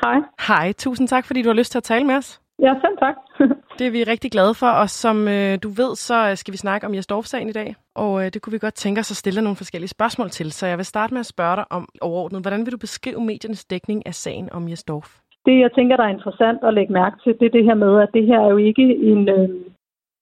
[0.04, 0.18] Hej.
[0.48, 2.42] Hej, tusind tak, fordi du har lyst til at tale med os.
[2.60, 3.16] Ja, selv tak.
[3.80, 6.88] det er vi rigtig glade for, og som øh, du ved, så skal vi snakke
[6.88, 9.56] om Jesdorf-sagen i dag, og øh, det kunne vi godt tænke os at stille nogle
[9.56, 10.52] forskellige spørgsmål til.
[10.52, 13.66] Så jeg vil starte med at spørge dig om overordnet, hvordan vil du beskrive mediernes
[13.66, 15.10] dækning af sagen om Jesdorf?
[15.46, 18.02] Det, jeg tænker, der er interessant at lægge mærke til, det er det her med,
[18.02, 19.50] at det her er jo ikke en, øh,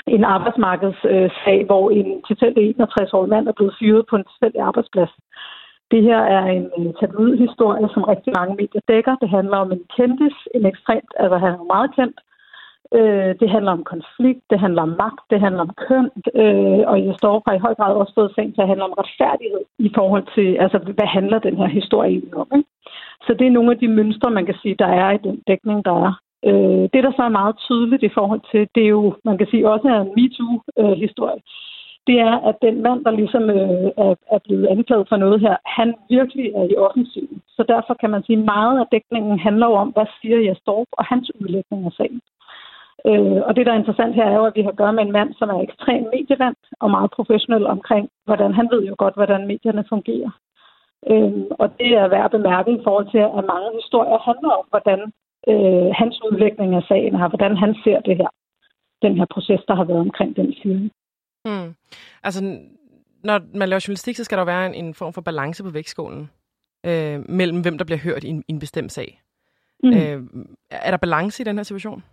[0.08, 5.14] en arbejdsmarkedssag, øh, hvor en tilfældig 61-årig mand er blevet fyret på en tilfældig arbejdsplads.
[5.92, 9.16] Det her er en øh, tabloidhistorie, som rigtig mange medier dækker.
[9.22, 12.20] Det handler om en kendis, en ekstremt, altså han er meget kendt.
[12.98, 16.10] Øh, det handler om konflikt, det handler om magt, det handler om køn,
[16.42, 18.98] øh, og jeg står fra i høj grad også fået sagen til at handle om
[19.02, 22.48] retfærdighed i forhold til, altså hvad handler den her historie egentlig om.
[22.58, 22.70] Ikke?
[23.26, 25.86] Så det er nogle af de mønstre, man kan sige, der er i den dækning,
[25.86, 26.14] der er.
[26.48, 29.48] Øh, det, der så er meget tydeligt i forhold til, det er jo, man kan
[29.48, 31.42] sige, også er en MeToo-historie.
[32.08, 35.56] Det er, at den mand, der ligesom øh, er, er blevet anklaget for noget her,
[35.66, 37.42] han virkelig er i offensiven.
[37.56, 40.86] Så derfor kan man sige, at meget af dækningen handler om, hvad siger jeg står
[40.92, 42.22] og hans udlægning af sagen.
[43.10, 45.04] Øh, og det, der er interessant her, er jo, at vi har at gøre med
[45.04, 49.16] en mand, som er ekstremt medievand og meget professionel omkring, hvordan han ved jo godt,
[49.16, 50.32] hvordan medierne fungerer.
[51.12, 54.66] Øh, og det er værd at bemærke i forhold til, at mange historier handler om,
[54.70, 55.00] hvordan
[55.52, 58.30] øh, hans udlægning af sagen har, hvordan han ser det her,
[59.02, 60.92] den her proces, der har været omkring den fyring.
[61.46, 61.76] Mm.
[62.24, 62.40] Altså,
[63.24, 66.30] når man laver journalistik, så skal der være en, en form for balance på vægtskålen
[66.86, 69.22] øh, mellem hvem, der bliver hørt i en, i en bestemt sag.
[69.84, 69.90] Mm.
[69.90, 70.24] Øh,
[70.72, 72.04] er der balance i den her situation?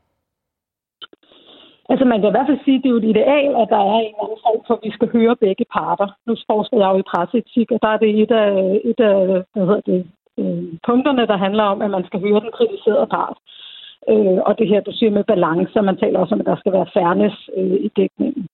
[1.91, 3.83] Altså man kan i hvert fald sige, at det er jo et ideal, at der
[3.91, 6.09] er en eller anden form for, at vi skal høre begge parter.
[6.27, 8.51] Nu forsker jeg jo i presseetik, og der er det et af,
[8.91, 9.17] et af
[9.53, 10.01] hvad hedder det,
[10.39, 13.37] øh, punkterne, der handler om, at man skal høre den kritiserede part.
[14.09, 16.57] Øh, og det her, du siger med balance, og man taler også om, at der
[16.57, 18.47] skal være fairness øh, i dækningen.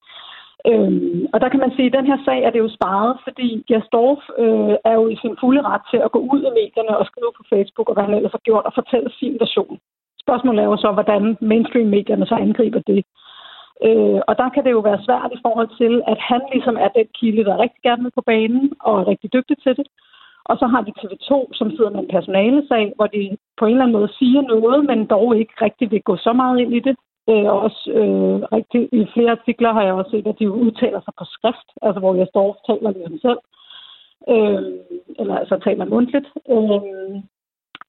[0.71, 3.49] Øhm, og der kan man sige, at den her sag er det jo sparet, fordi
[3.69, 7.07] Gerstorff øh, er jo i sin fulde ret til at gå ud af medierne og
[7.07, 9.79] skrive på Facebook, og hvad han ellers har gjort, og fortælle sin version.
[10.25, 13.01] Spørgsmålet er jo så, hvordan mainstream-medierne så angriber det.
[13.87, 16.89] Øh, og der kan det jo være svært i forhold til, at han ligesom er
[16.89, 19.87] den kilde, der rigtig gerne vil på banen og er rigtig dygtig til det.
[20.51, 23.85] Og så har vi TV2, som sidder med en personalesag, hvor de på en eller
[23.85, 26.97] anden måde siger noget, men dog ikke rigtig vil gå så meget ind i det.
[27.31, 31.15] Øh, også øh, rigtig, i flere artikler har jeg også set, at de udtaler sig
[31.19, 33.41] på skrift, altså hvor jeg står og taler lige selv.
[34.35, 34.63] Øh,
[35.21, 36.29] eller altså taler mundtligt.
[36.55, 37.23] Øh,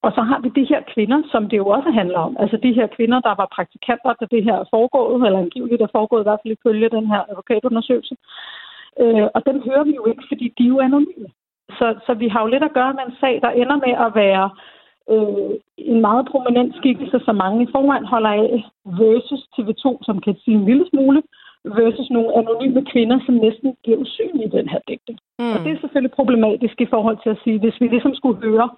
[0.06, 2.38] og så har vi de her kvinder, som det jo også handler om.
[2.40, 5.96] Altså de her kvinder, der var praktikanter, da det her er foregået, eller angiveligt er
[5.98, 8.16] foregået, i hvert fald ifølge den her advokatundersøgelse.
[9.02, 11.30] Øh, og dem hører vi jo ikke, fordi de er jo anonyme.
[11.70, 14.12] Så, så vi har jo lidt at gøre med en sag, der ender med at
[14.24, 14.46] være
[15.14, 20.36] øh, en meget prominent skikkelse, som mange i forvejen holder af, versus TV2, som kan
[20.44, 21.22] sige en lille smule,
[21.66, 25.20] versus nogle anonyme kvinder, som næsten bliver usynlige i den her dækning.
[25.40, 25.54] Mm.
[25.54, 28.70] Og det er selvfølgelig problematisk i forhold til at sige, hvis vi ligesom skulle høre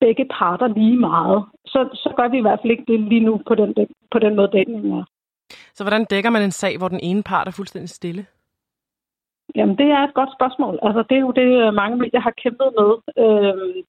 [0.00, 3.40] begge parter lige meget, så, så gør vi i hvert fald ikke det lige nu
[3.48, 3.74] på den,
[4.12, 5.04] på den måde, dækningen er.
[5.74, 8.26] Så hvordan dækker man en sag, hvor den ene part er fuldstændig stille?
[9.56, 10.78] Jamen, det er et godt spørgsmål.
[10.82, 12.90] Altså, det er jo det, øh, mange medier har kæmpet med
[13.24, 13.84] øh,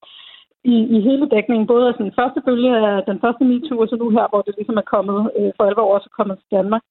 [0.73, 1.67] i, i hele dækningen.
[1.67, 4.53] Både af den første bølge af den første MeToo, og så nu her, hvor det
[4.57, 6.83] ligesom er kommet øh, for alvor også kommet til Danmark.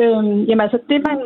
[0.00, 1.18] Øh, jamen, altså, det, man,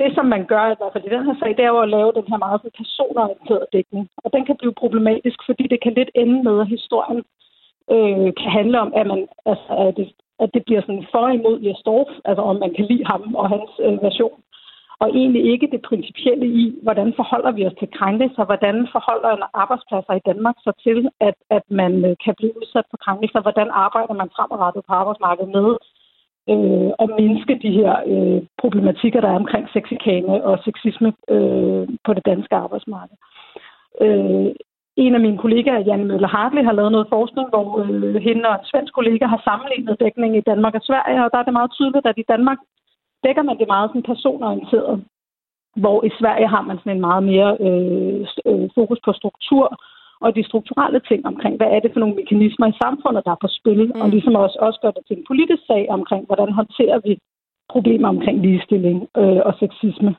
[0.00, 1.94] det, som man gør, i hvert fald i den her sag, det er jo at
[1.96, 4.04] lave den her meget personorienterede dækning.
[4.24, 7.22] Og den kan blive problematisk, fordi det kan lidt ende med, at historien
[7.94, 10.06] øh, kan handle om, at, man, altså, at, det,
[10.42, 13.70] at det bliver sådan for imod Jesdorf, altså om man kan lide ham og hans
[13.86, 14.38] øh, version.
[15.02, 19.44] Og egentlig ikke det principielle i, hvordan forholder vi os til krænkelser, hvordan forholder en
[19.54, 23.68] arbejdspladser i Danmark så til, at, at man øh, kan blive udsat for krænkelser, hvordan
[23.70, 25.68] arbejder man fremadrettet på arbejdsmarkedet med
[26.52, 32.10] øh, at mindske de her øh, problematikker, der er omkring sexikane og sexisme øh, på
[32.14, 33.16] det danske arbejdsmarked.
[34.04, 34.50] Øh,
[35.04, 38.54] en af mine kollegaer, Janne Møller Hartley, har lavet noget forskning, hvor øh, hende og
[38.54, 41.72] en svensk kollega har sammenlignet dækning i Danmark og Sverige, og der er det meget
[41.76, 42.58] tydeligt, at i Danmark
[43.24, 45.04] dækker man det meget sådan personorienteret,
[45.76, 49.66] hvor i Sverige har man sådan en meget mere øh, øh, fokus på struktur
[50.24, 53.42] og de strukturelle ting omkring, hvad er det for nogle mekanismer i samfundet, der er
[53.44, 54.00] på spil, mm.
[54.00, 57.12] og ligesom også, også gør det til en politisk sag omkring, hvordan håndterer vi
[57.74, 60.12] problemer omkring ligestilling øh, og sexisme.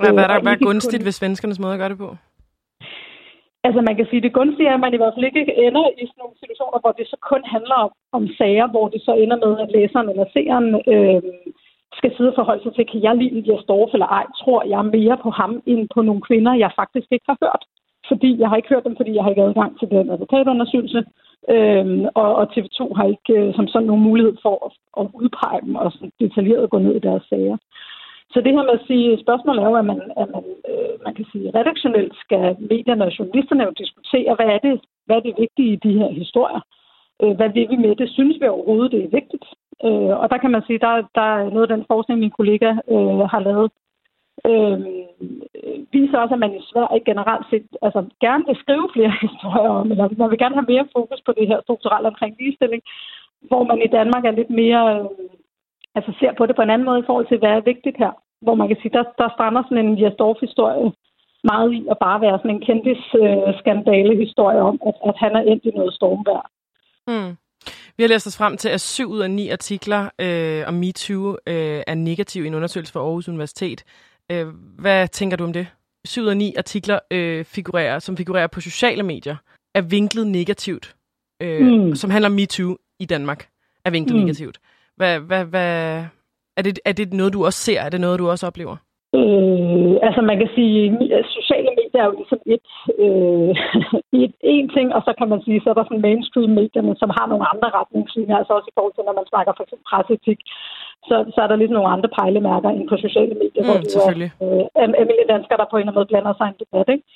[0.00, 1.06] Hvad, hvad, er der, hvad er gunstigt kun...
[1.06, 2.10] ved svenskernes måde at gøre det på?
[3.66, 6.04] Altså man kan sige, det gunstige er, at man i hvert fald ikke ender i
[6.06, 9.38] sådan nogle situationer, hvor det så kun handler om, om sager, hvor det så ender
[9.44, 11.22] med, at læseren eller seeren øh,
[11.98, 14.26] skal sidde og forholde sig til, kan jeg lide Jesdorf eller ej?
[14.40, 17.64] Tror jeg mere på ham end på nogle kvinder, jeg faktisk ikke har hørt?
[18.08, 21.04] Fordi jeg har ikke hørt dem, fordi jeg har ikke adgang til den advokatundersøgelse.
[21.54, 25.60] Øhm, og, og TV2 har ikke øh, som sådan nogen mulighed for at, at udpege
[25.66, 27.56] dem og sådan detaljeret gå ned i deres sager.
[28.32, 31.14] Så det her med at sige, spørgsmålet er jo, at man, at man, øh, man
[31.14, 34.74] kan sige, redaktionelt skal medierne og journalisterne jo diskutere, hvad er det,
[35.06, 36.62] hvad er det vigtige i de her historier?
[37.22, 38.08] Øh, hvad vil vi med det?
[38.10, 39.46] Synes vi overhovedet, det er vigtigt?
[39.86, 42.70] Øh, og der kan man sige, der, der er noget af den forskning, min kollega
[42.94, 43.70] øh, har lavet,
[44.50, 44.78] øh,
[45.92, 49.90] viser også, at man i Sverige generelt set altså, gerne vil skrive flere historier om,
[49.90, 52.82] eller man vil gerne have mere fokus på det her strukturelle omkring ligestilling,
[53.48, 55.04] hvor man i Danmark er lidt mere, øh,
[55.94, 58.12] altså ser på det på en anden måde i forhold til, hvad er vigtigt her.
[58.44, 60.92] Hvor man kan sige, der, der strander sådan en Jastorf-historie
[61.52, 65.42] meget i at bare være sådan en kendtis øh, skandale-historie om, at, at han er
[65.50, 66.50] endt i noget stormvær.
[67.12, 67.32] Mm.
[67.96, 71.36] Vi har læst os frem til, at 7 ud af 9 artikler øh, om MeToo
[71.46, 73.84] øh, er negative i en undersøgelse fra Aarhus Universitet.
[74.32, 74.46] Øh,
[74.78, 75.66] hvad tænker du om det?
[76.04, 79.36] 7 ud af 9 artikler, øh, figurerer, som figurerer på sociale medier,
[79.74, 80.94] er vinklet negativt,
[81.42, 81.94] øh, mm.
[81.94, 83.46] som handler om MeToo i Danmark,
[83.84, 84.20] er vinklet mm.
[84.22, 84.58] negativt.
[84.96, 86.04] Hvad, hvad, hvad,
[86.56, 87.80] er, det, er det noget, du også ser?
[87.80, 88.76] Er det noget, du også oplever?
[89.14, 90.74] Øh, altså man kan sige,
[91.18, 91.26] at
[91.94, 92.68] medier er jo ligesom et,
[93.04, 93.52] øh,
[94.22, 97.26] et, en ting, og så kan man sige, så er der sådan mainstream-medierne, som har
[97.28, 100.40] nogle andre retningslinjer, altså også i forhold til, når man snakker for eksempel presseetik,
[101.08, 103.94] så, så er der lidt nogle andre pejlemærker end på sociale medier, mm, hvor det
[103.94, 104.10] er
[104.44, 104.64] øh,
[105.00, 107.06] almindelige danskere, der på en eller anden måde blander sig i en debat, ikke?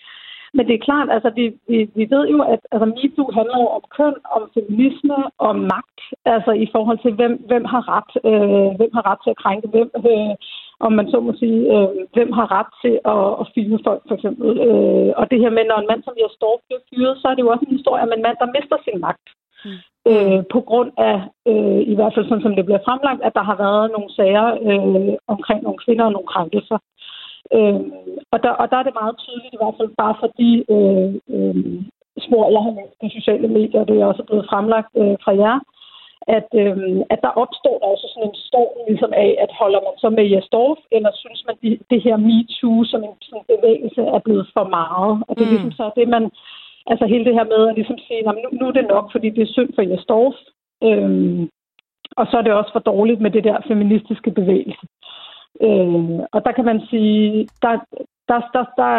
[0.56, 3.84] Men det er klart, altså vi, vi, vi ved jo, at altså, MeToo handler om
[3.96, 6.00] køn, om feminisme, om magt,
[6.34, 9.68] altså i forhold til, hvem, hvem har ret, øh, hvem har ret til at krænke
[9.74, 10.34] hvem, øh,
[10.86, 14.14] om man så må sige, øh, hvem har ret til at, at filme folk, for
[14.18, 14.48] eksempel.
[14.68, 17.34] Øh, og det her med, når en mand som jeg står bliver fyret, så er
[17.34, 19.26] det jo også en historie om en mand, der mister sin magt.
[19.64, 19.78] Mm.
[20.10, 21.16] Øh, på grund af,
[21.50, 24.46] øh, i hvert fald sådan som det bliver fremlagt, at der har været nogle sager
[24.68, 26.78] øh, omkring nogle kvinder og nogle krænkelser.
[27.56, 27.80] Øh,
[28.32, 31.10] og, der, og der er det meget tydeligt, i hvert fald bare for de øh,
[31.34, 31.56] øh,
[32.24, 35.32] spor, jeg har læst på sociale medier, og det er også blevet fremlagt øh, fra
[35.42, 35.58] jer,
[36.37, 36.78] at, øh,
[37.12, 40.24] at der opstår der også sådan en storm ligesom af, at holder man så med
[40.33, 44.66] Jesdorf, eller synes man, det, det her MeToo som en sådan bevægelse er blevet for
[44.78, 45.12] meget.
[45.28, 45.54] Og det er mm.
[45.54, 46.24] ligesom så det, man,
[46.90, 49.42] altså hele det her med at ligesom sige, nu, nu er det nok, fordi det
[49.42, 50.38] er synd for Jesdorf,
[50.88, 51.48] øh,
[52.20, 54.85] og så er det også for dårligt med det der feministiske bevægelse.
[55.66, 57.74] Øh, og der kan man sige, der,
[58.30, 58.94] der, der, der,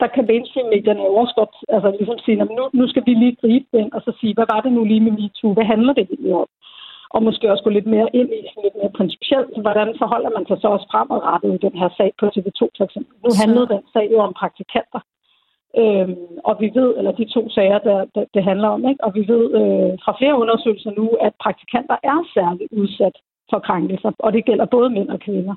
[0.00, 3.68] der kan mainstream-medierne jo også godt altså ligesom sige, nu, nu skal vi lige gribe
[3.76, 5.54] den, og så sige, hvad var det nu lige med MeToo?
[5.54, 6.48] Hvad handler det egentlig om?
[7.14, 10.46] Og måske også gå lidt mere ind i sådan lidt mere principielt, hvordan forholder man
[10.46, 13.14] sig så også fremadrettet i den her sag på TV2 for eksempel.
[13.24, 15.00] Nu handlede den sag jo om praktikanter.
[15.82, 16.16] Øhm,
[16.48, 19.04] og vi ved, eller de to sager, der, der det handler om, ikke?
[19.04, 23.16] og vi ved øh, fra flere undersøgelser nu, at praktikanter er særligt udsat
[23.50, 25.54] for krænkelser, og det gælder både mænd og kvinder.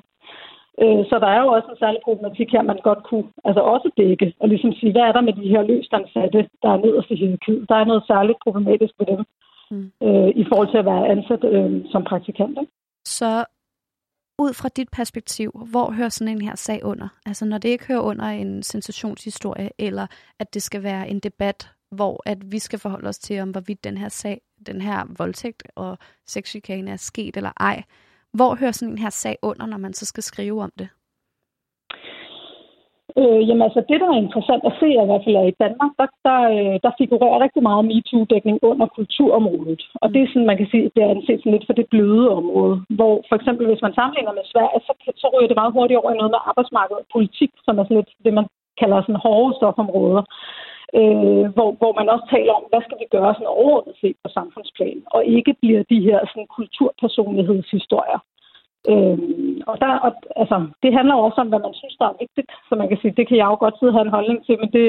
[0.82, 3.88] Øh, så der er jo også en særlig problematik her, man godt kunne altså også
[3.96, 7.16] dække, og ligesom sige, hvad er der med de her løstansatte, der er nederst i
[7.16, 7.68] hierarkiet?
[7.68, 9.20] Der er noget særligt problematisk ved dem,
[9.70, 9.90] mm.
[10.06, 12.58] øh, i forhold til at være ansat øh, som praktikant.
[12.60, 12.72] Ikke?
[13.04, 13.44] Så
[14.38, 17.08] ud fra dit perspektiv, hvor hører sådan en her sag under?
[17.26, 20.06] Altså når det ikke hører under en sensationshistorie, eller
[20.40, 23.84] at det skal være en debat, hvor at vi skal forholde os til, om hvorvidt
[23.84, 27.82] den her sag, den her voldtægt og sexchikane er sket eller ej.
[28.32, 30.88] Hvor hører sådan en her sag under, når man så skal skrive om det?
[33.20, 35.92] Øh, jamen altså, det, der er interessant at se, i hvert fald er i Danmark,
[36.00, 39.82] der, der, øh, der figurerer rigtig meget MeToo-dækning under kulturområdet.
[40.02, 42.26] Og det er sådan, man kan sige, det er anset sådan lidt for det bløde
[42.40, 42.76] område.
[42.98, 46.10] Hvor for eksempel, hvis man sammenligner med Sverige, så, så ryger det meget hurtigt over
[46.12, 48.46] i noget med arbejdsmarked og politik, som er sådan lidt det, man
[48.80, 50.22] kalder sådan hårde stofområder.
[50.98, 54.28] Øh, hvor, hvor man også taler om, hvad skal vi gøre sådan overordnet set på
[54.38, 58.20] samfundsplan, og ikke bliver de her sådan, kulturpersonlighedshistorier.
[58.92, 62.50] Øhm, og der, og, altså, det handler også om, hvad man synes, der er vigtigt.
[62.68, 64.56] Så man kan sige, det kan jeg jo godt sidde og have en holdning til,
[64.62, 64.86] men det,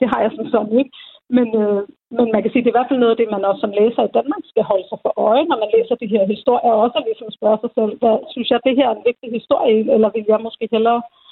[0.00, 0.92] det har jeg som sådan ikke.
[1.36, 1.80] Men, øh,
[2.16, 3.76] men man kan sige, det er i hvert fald noget af det, man også som
[3.80, 6.72] læser i Danmark skal holde sig for øje, når man læser de her historier.
[6.74, 9.78] Og også ligesom spørge sig selv, hvad, synes jeg, det her er en vigtig historie,
[9.94, 11.27] eller vil jeg måske hellere øh,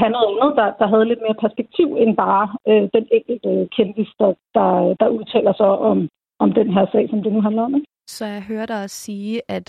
[0.00, 4.10] have noget andet, der, der havde lidt mere perspektiv, end bare øh, den enkelte kendis,
[4.20, 4.68] der, der,
[5.00, 7.74] der udtaler sig om, om den her sag, som det nu handler om.
[7.74, 7.86] Ikke?
[8.06, 9.66] Så jeg hører dig sige, at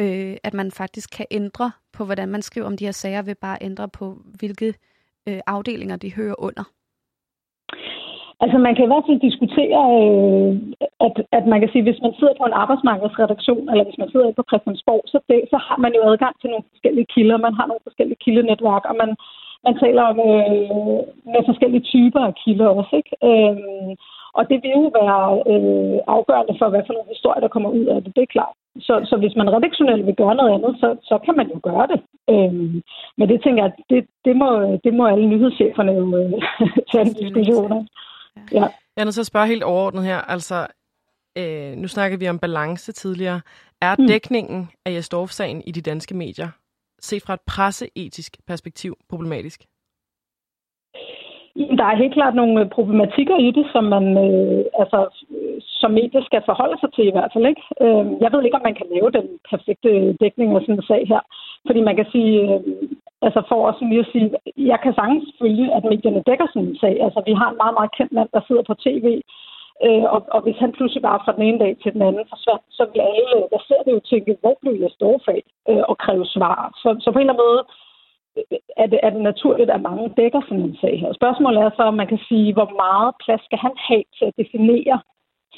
[0.00, 3.34] øh, at man faktisk kan ændre på, hvordan man skriver om de her sager, ved
[3.34, 4.74] bare ændre på, hvilke
[5.28, 6.64] øh, afdelinger de hører under?
[8.44, 10.50] Altså man kan i hvert fald diskutere, øh,
[11.06, 14.38] at, at man kan sige, hvis man sidder på en arbejdsmarkedsredaktion, eller hvis man sidder
[14.38, 17.36] på Christiansborg, så, det, så har man jo adgang til nogle forskellige kilder.
[17.46, 19.10] Man har nogle forskellige kildenetværk, og man,
[19.66, 21.00] man taler om øh,
[21.32, 22.94] med forskellige typer af kilder også.
[23.00, 23.12] Ikke?
[23.28, 23.92] Øh,
[24.38, 25.22] og det vil jo være
[25.52, 28.10] øh, afgørende for, hvad for nogle historier, der kommer ud af det.
[28.16, 28.56] Det er klart.
[28.86, 31.86] Så, så hvis man redaktionelt vil gøre noget andet, så, så kan man jo gøre
[31.92, 32.00] det.
[32.34, 32.82] Øhm,
[33.18, 34.48] men det tænker jeg, det, det, må,
[34.84, 36.32] det må alle nyhedscheferne jo øh,
[36.90, 37.82] tage en diskussion af.
[38.52, 38.66] Ja.
[38.94, 40.18] Jeg er nødt til at spørge helt overordnet her.
[40.34, 40.66] Altså,
[41.38, 43.40] øh, nu snakker vi om balance tidligere.
[43.80, 44.06] Er mm.
[44.06, 46.48] dækningen af Jesdorf-sagen i de danske medier,
[47.02, 49.60] set fra et presseetisk perspektiv, problematisk?
[51.78, 55.00] Der er helt klart nogle øh, problematikker i det, som man øh, altså,
[55.80, 57.46] som medie skal forholde sig til i hvert fald.
[57.52, 57.62] Ikke?
[57.84, 59.90] Øh, jeg ved ikke, om man kan lave den perfekte
[60.22, 61.22] dækning af sådan en sag her.
[61.66, 62.60] Fordi man kan sige, øh,
[63.26, 64.26] altså for os lige at sige,
[64.72, 66.94] jeg kan sagtens følge, at medierne dækker sådan en sag.
[67.06, 69.06] Altså vi har en meget, meget kendt mand, der sidder på tv,
[69.86, 72.64] øh, og, og hvis han pludselig bare fra den ene dag til den anden forsvandt,
[72.78, 75.98] så vil alle, der ser det jo tænke, hvor blev jeg store fag, øh, og
[76.04, 76.56] kræve svar.
[76.82, 77.62] Så, så på en eller anden måde,
[78.38, 81.12] øh, er det, er det naturligt, at mange dækker sådan en sag her.
[81.20, 84.38] Spørgsmålet er så, om man kan sige, hvor meget plads skal han have til at
[84.42, 84.98] definere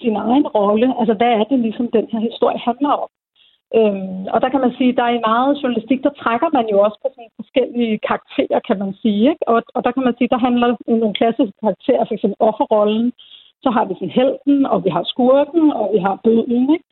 [0.00, 0.88] sin egen rolle?
[1.00, 3.10] Altså, hvad er det ligesom, den her historie handler om?
[3.78, 6.76] Øhm, og der kan man sige, der er i meget journalistik, der trækker man jo
[6.86, 9.22] også på sådan forskellige karakterer, kan man sige.
[9.32, 9.44] Ikke?
[9.52, 12.24] Og, og der kan man sige, der handler nogle klassiske karakterer, f.eks.
[12.48, 13.12] offerrollen,
[13.64, 16.86] så har vi sådan helten, og vi har skurken, og vi har bøden, ikke?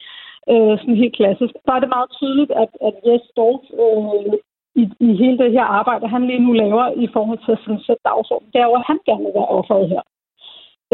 [0.53, 1.55] Øh, sådan helt klassisk.
[1.67, 4.35] Der er det meget tydeligt, at, at Jes Dorf øh,
[4.83, 8.03] i, i hele det her arbejde, han lige nu laver i forhold til at sætte
[8.11, 10.03] dagsordenen, det er jo, at han gerne vil være offeret her.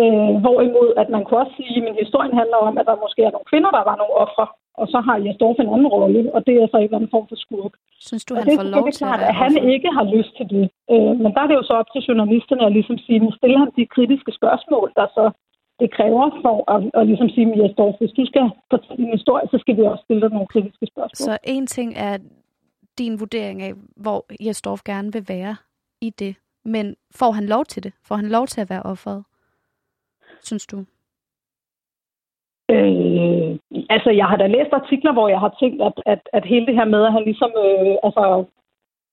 [0.02, 3.34] Øh, hvorimod, at man kunne også sige, at historien handler om, at der måske er
[3.34, 4.46] nogle kvinder, der var nogle ofre,
[4.80, 7.26] og så har Jesdorf en anden rolle, og det er så en eller anden form
[7.30, 7.72] for skurk.
[8.08, 10.06] Synes du, og han det, får lov det er klart, at, at han ikke har
[10.16, 10.64] lyst til det.
[10.92, 13.58] Øh, men der er det jo så op til journalisterne at ligesom sige, nu stiller
[13.62, 15.24] han de kritiske spørgsmål, der så
[15.80, 19.46] det kræver for at, at ligesom sige, at Jesdorf, hvis du skal fortælle en historie,
[19.50, 21.26] så skal vi også stille dig nogle kritiske spørgsmål.
[21.28, 22.18] Så en ting er
[22.98, 25.56] din vurdering af, hvor Jesdorf gerne vil være
[26.00, 26.36] i det.
[26.64, 27.92] Men får han lov til det?
[28.08, 29.24] Får han lov til at være offeret?
[30.42, 30.78] Synes du?
[32.70, 33.50] Øh,
[33.94, 36.74] altså, jeg har da læst artikler, hvor jeg har tænkt, at, at, at hele det
[36.74, 38.44] her med, at han ligesom øh, altså,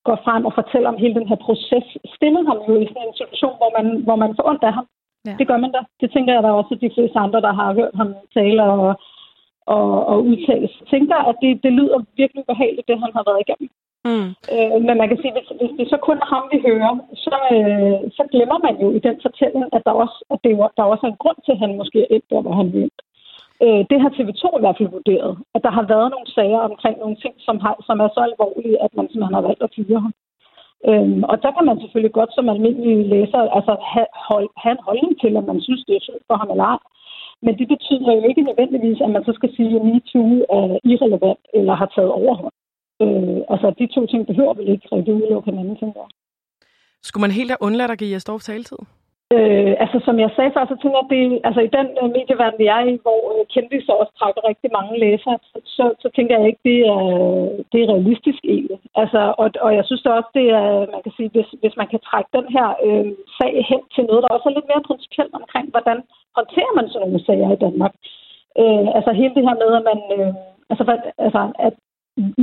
[0.07, 3.19] går frem og fortæller om hele den her proces, stiller ham jo i sådan en
[3.19, 4.87] situation, hvor man, hvor man får ondt af ham.
[5.25, 5.35] Ja.
[5.39, 5.81] Det gør man da.
[6.01, 8.99] Det tænker jeg, der er også de fleste andre, der har hørt ham tale og,
[9.75, 10.69] og, og udtale.
[10.93, 13.69] Tænker at det, det lyder virkelig behageligt, det han har været igennem.
[14.09, 14.29] Mm.
[14.53, 16.93] Øh, men man kan sige, hvis, hvis det så kun er ham, vi hører,
[17.25, 20.69] så, øh, så glemmer man jo i den fortælling, at der også, at det var,
[20.77, 22.91] der også er en grund til, at han måske er et der, hvor han vil.
[23.65, 26.95] Øh, det har TV2 i hvert fald vurderet, at der har været nogle sager omkring
[26.99, 29.99] nogle ting, som, har, som er så alvorlige, at man simpelthen har valgt at fyre
[30.05, 30.13] ham.
[30.89, 34.85] Øhm, og der kan man selvfølgelig godt som almindelig læser altså, have, hold, have en
[34.87, 36.79] holdning til, at man synes, det er sødt for ham eller ej.
[37.45, 41.43] Men det betyder jo ikke nødvendigvis, at man så skal sige, at MeToo er irrelevant
[41.57, 42.55] eller har taget overhånd.
[43.03, 46.11] Øh, altså, de to ting behøver vel ikke rigtig udelukke hinanden, tænker jeg.
[47.07, 48.81] Skulle man helt have undladt at give Jesdorf taletid?
[49.33, 52.09] Øh, altså, som jeg sagde før, så tænker jeg, at det, altså, i den øh,
[52.15, 56.07] medieverden, vi er i, hvor uh, så også trækker rigtig mange læsere, så, så, så
[56.15, 57.03] tænker jeg ikke, det er,
[57.71, 58.79] det er realistisk egentlig.
[59.01, 62.01] Altså, og, og jeg synes også, det er, man kan sige, hvis, hvis man kan
[62.09, 63.07] trække den her øh,
[63.37, 65.97] sag hen til noget, der også er lidt mere principielt omkring, hvordan
[66.37, 67.93] håndterer man sådan nogle sager i Danmark.
[68.61, 70.31] Øh, altså hele det her med, at man, øh,
[70.71, 70.83] altså,
[71.25, 71.75] altså, at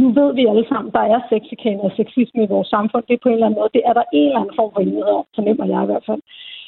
[0.01, 3.05] nu ved vi alle sammen, der er sexikane og sexisme i vores samfund.
[3.09, 4.80] Det er på en eller anden måde, det er der en eller anden form for
[4.80, 6.22] enighed om, fornemmer jeg i hvert fald.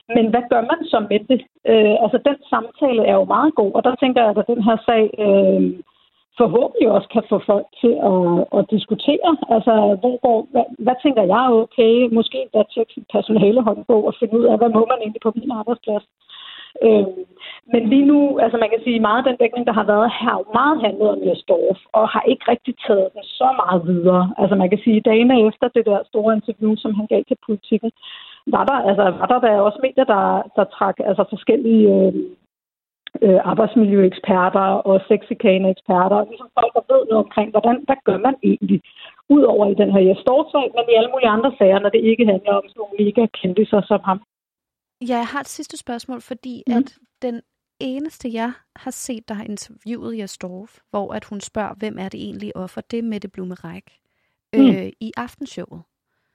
[0.09, 1.41] Men hvad gør man så med det?
[1.73, 4.77] Øh, altså, den samtale er jo meget god, og der tænker jeg, at den her
[4.87, 5.63] sag, øh,
[6.41, 9.31] forhåbentlig også kan få folk til at, at diskutere.
[9.55, 11.95] Altså, hvor, hvor, hvad, hvad tænker jeg er okay?
[12.19, 15.51] Måske endda tjekke sit personaleholdbog og finde ud af, hvad må man egentlig på min
[15.61, 16.07] arbejdsplads.
[16.85, 17.07] Øh,
[17.73, 20.37] men lige nu, altså man kan sige, meget af den dækning, der har været her,
[20.59, 24.25] meget handlet om Jesdorf, og har ikke rigtig taget den så meget videre.
[24.39, 27.91] Altså man kan sige, dagene efter det der store interview, som han gav til politikken,
[28.47, 30.25] var der, altså, var der, der også medier, der,
[30.57, 32.15] der trak altså, forskellige øh,
[33.23, 38.37] øh, arbejdsmiljøeksperter og sexikane-eksperter, og ligesom folk, der ved noget omkring, hvordan, hvad gør man
[38.43, 38.81] egentlig?
[39.29, 42.53] Udover i den her Jesdorf-sag, men i alle mulige andre sager, når det ikke handler
[42.61, 44.21] om sådan nogle mega kendte som ham.
[45.09, 46.77] Ja, jeg har et sidste spørgsmål, fordi mm.
[46.77, 47.41] at den
[47.81, 52.21] eneste, jeg har set, der har interviewet Jastorf, hvor at hun spørger, hvem er det
[52.25, 53.87] egentlig offer, det er Mette Blumeræk
[54.53, 54.67] mm.
[54.67, 55.83] øh, i aftenshowet.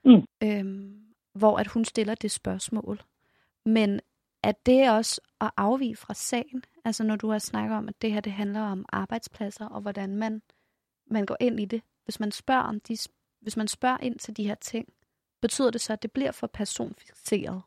[0.06, 0.24] Mm.
[0.44, 3.02] Øhm, hvor at hun stiller det spørgsmål.
[3.66, 4.00] Men
[4.44, 6.64] at det også at afvige fra sagen?
[6.86, 10.16] Altså når du har snakket om, at det her det handler om arbejdspladser, og hvordan
[10.16, 10.42] man,
[11.08, 11.82] man går ind i det.
[12.04, 12.98] Hvis man spørger om de,
[13.42, 14.94] hvis man spørger ind til de her ting,
[15.42, 17.62] betyder det så, at det bliver for personfixeret?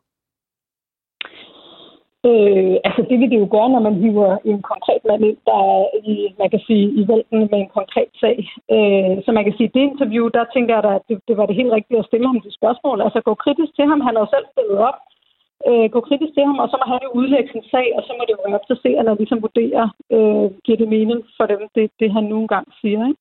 [2.31, 5.59] Øh, altså det vil det jo gøre, når man hiver en konkret mand ind, der
[5.77, 8.37] er i, man kan sige, i vælten med en konkret sag.
[8.77, 11.47] Øh, så man kan sige, det interview, der tænker jeg da, at det, det var
[11.47, 12.99] det helt rigtige at stille ham de spørgsmål.
[13.07, 14.99] Altså gå kritisk til ham, han har jo selv stillet op.
[15.69, 18.13] Øh, gå kritisk til ham, og så må han jo udlægge sin sag, og så
[18.17, 21.47] må det jo være op til seerne at ligesom vurdere, øh, giver det mening for
[21.53, 23.01] dem, det, det han nu engang siger.
[23.09, 23.21] Ikke?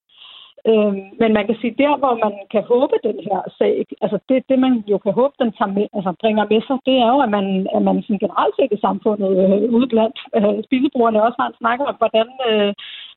[0.70, 4.38] Øh, men man kan sige, der hvor man kan håbe den her sag, altså det,
[4.49, 7.20] det man jo kan håbe, den tager med, altså bringer med sig, det er jo,
[7.26, 7.45] at man,
[7.76, 11.59] at man sådan generelt set i samfundet øh, ude blandt øh, spisebrugerne også har en
[11.62, 12.72] snak om, hvordan, øh,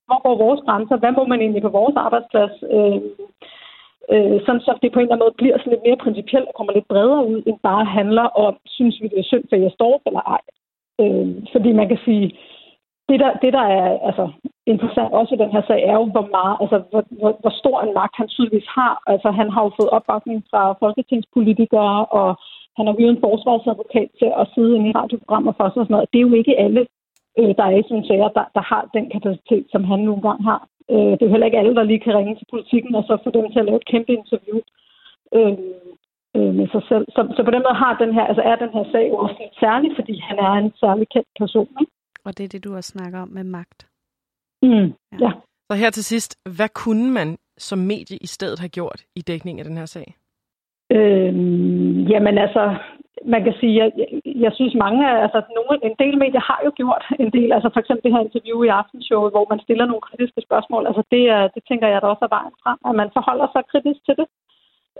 [0.06, 3.00] hvor går vores grænser, hvad må man egentlig på vores arbejdsplads, øh,
[4.12, 6.54] øh, sådan så det på en eller anden måde bliver sådan lidt mere principielt og
[6.54, 9.72] kommer lidt bredere ud, end bare handler om, synes vi det er synd for jeg
[9.78, 10.42] står eller ej.
[11.02, 12.26] Øh, fordi man kan sige,
[13.08, 14.24] det der, det, der er altså,
[14.66, 17.76] interessant også i den her sag, er jo, hvor, meget, altså, hvor, hvor, hvor stor
[17.80, 18.94] en magt han tydeligvis har.
[19.12, 22.28] Altså, han har jo fået opbakning fra folketingspolitikere, og
[22.76, 26.10] han har jo en forsvarsadvokat til at sidde i radioprogrammer for os og sådan noget.
[26.12, 26.82] Det er jo ikke alle,
[27.38, 30.42] øh, der er i sådan sager, der, der har den kapacitet, som han nogle gange
[30.50, 30.60] har.
[30.92, 33.14] Øh, det er jo heller ikke alle, der lige kan ringe til politikken og så
[33.24, 34.58] få dem til at lave et kæmpe interview
[35.36, 35.56] øh,
[36.36, 37.06] øh, med sig selv.
[37.14, 39.42] Så, så på den måde har den her, altså er den her sag jo også
[39.64, 41.68] særlig, fordi han er en særlig kendt person.
[41.80, 41.93] Ikke?
[42.26, 43.86] Og det er det, du har snakket om med magt.
[44.62, 45.18] Mm, ja.
[45.20, 45.30] ja.
[45.70, 49.58] Så her til sidst, hvad kunne man som medie i stedet have gjort i dækning
[49.58, 50.14] af den her sag?
[50.92, 52.64] Øhm, jamen altså,
[53.32, 54.08] man kan sige, jeg, jeg,
[54.44, 57.80] jeg synes mange, altså nogle, en del medier har jo gjort en del, altså for
[57.80, 61.22] eksempel det her interview i Aftenshowet, hvor man stiller nogle kritiske spørgsmål, altså det,
[61.54, 64.26] det tænker jeg, der også er vejen frem, at man forholder sig kritisk til det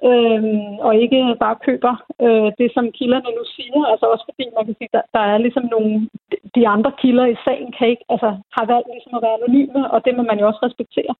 [0.09, 0.43] øh,
[0.87, 3.81] og ikke bare køber øh, det, som kilderne nu siger.
[3.93, 6.09] Altså også fordi man kan sige, der, der er ligesom nogle,
[6.57, 10.05] de andre kilder i sagen kan ikke, altså har valgt ligesom at være anonyme, og
[10.05, 11.15] det må man jo også respektere.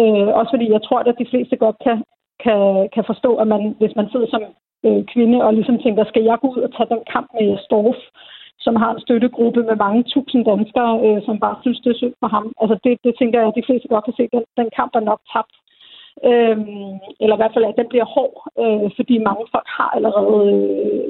[0.00, 1.98] Øh, også fordi jeg tror, at de fleste godt kan,
[2.44, 4.42] kan, kan forstå, at man, hvis man sidder som
[4.86, 8.00] øh, kvinde og ligesom tænker, skal jeg gå ud og tage den kamp med Storff,
[8.64, 12.14] som har en støttegruppe med mange tusind danskere, øh, som bare synes, det er synd
[12.20, 12.46] for ham.
[12.62, 15.04] Altså det, det tænker jeg, at de fleste godt kan se, den, den kamp er
[15.10, 15.54] nok tabt.
[16.30, 20.38] Øhm, eller i hvert fald, at den bliver hård, øh, fordi mange folk har allerede
[20.52, 21.08] øh,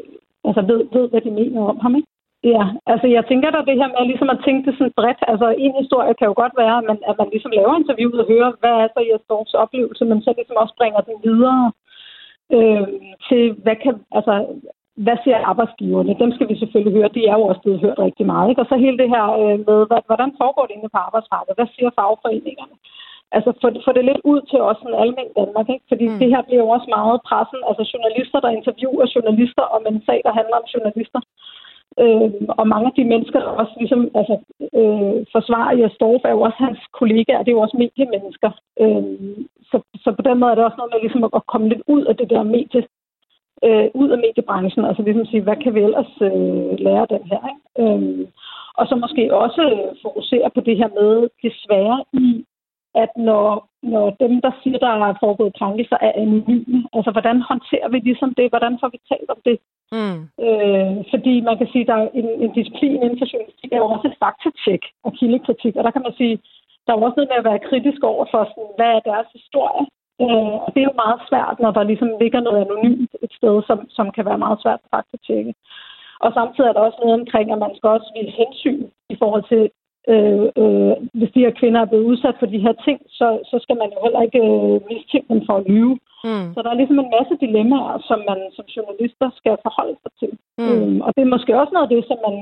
[0.49, 1.95] altså ved, ved, hvad de mener om ham.
[1.97, 2.09] Ikke?
[2.55, 5.21] Ja, altså jeg tænker da det her med ligesom at tænke det sådan bredt.
[5.33, 8.31] Altså en historie kan jo godt være, at man, at man ligesom laver interviewet og
[8.33, 11.73] hører, hvad er så Jesdorfs oplevelse, men så ligesom også bringer den videre
[12.57, 12.87] øh,
[13.29, 14.35] til, hvad kan, altså,
[15.05, 16.19] hvad siger arbejdsgiverne?
[16.23, 17.15] Dem skal vi selvfølgelig høre.
[17.17, 18.51] De er jo også blevet hørt rigtig meget.
[18.51, 18.63] Ikke?
[18.63, 19.79] Og så hele det her øh, med,
[20.11, 21.59] hvordan foregår det inde på arbejdsmarkedet?
[21.59, 22.77] Hvad siger fagforeningerne?
[23.37, 25.87] Altså få, få det lidt ud til os en almen Danmark, ikke?
[25.91, 26.19] Fordi mm.
[26.21, 30.19] det her bliver jo også meget pressen, altså journalister, der interviewer journalister om en sag,
[30.27, 31.21] der handler om journalister.
[32.03, 32.31] Øh,
[32.61, 34.35] og mange af de mennesker, der også ligesom, altså,
[34.79, 38.51] øh, forsvarer Jastorf, er jo også hans kollegaer, det er jo også mediemennesker.
[38.83, 39.05] Øh,
[39.71, 42.03] så, så på den måde er det også noget med ligesom at komme lidt ud
[42.11, 42.83] af det der medie,
[43.67, 47.41] øh, ud af mediebranchen, altså ligesom sige, hvad kan vi ellers øh, lære den her,
[47.53, 47.63] ikke?
[47.83, 48.27] Øh,
[48.79, 49.63] og så måske også
[50.03, 52.45] fokusere på det her med det svære i
[52.95, 53.47] at når,
[53.83, 58.35] når dem, der siger, der er foregået krænkelser, er anonyme, altså hvordan håndterer vi ligesom
[58.39, 58.53] det?
[58.53, 59.59] Hvordan får vi talt om det?
[59.97, 60.19] Mm.
[60.47, 63.83] Øh, fordi man kan sige, at der er en, en disciplin inden for journalistik er
[63.83, 66.35] jo også et faktatjek og kildekritik, og der kan man sige,
[66.85, 69.85] der er også noget med at være kritisk over for, sådan, hvad er deres historie?
[70.23, 73.57] Øh, og det er jo meget svært, når der ligesom ligger noget anonymt et sted,
[73.69, 75.53] som, som kan være meget svært at faktatjekke.
[76.25, 78.83] Og samtidig er der også noget omkring, at man skal også vise hensyn
[79.15, 79.63] i forhold til
[80.09, 83.57] øh, øh, hvis de her kvinder er blevet udsat for de her ting, så, så
[83.65, 85.95] skal man jo heller ikke øh, mistænke dem for at lyve.
[86.29, 86.47] Mm.
[86.55, 90.33] Så der er ligesom en masse dilemmaer, som man som journalister skal forholde sig til.
[90.59, 90.65] Mm.
[90.71, 92.37] Øh, og det er måske også noget af det, som man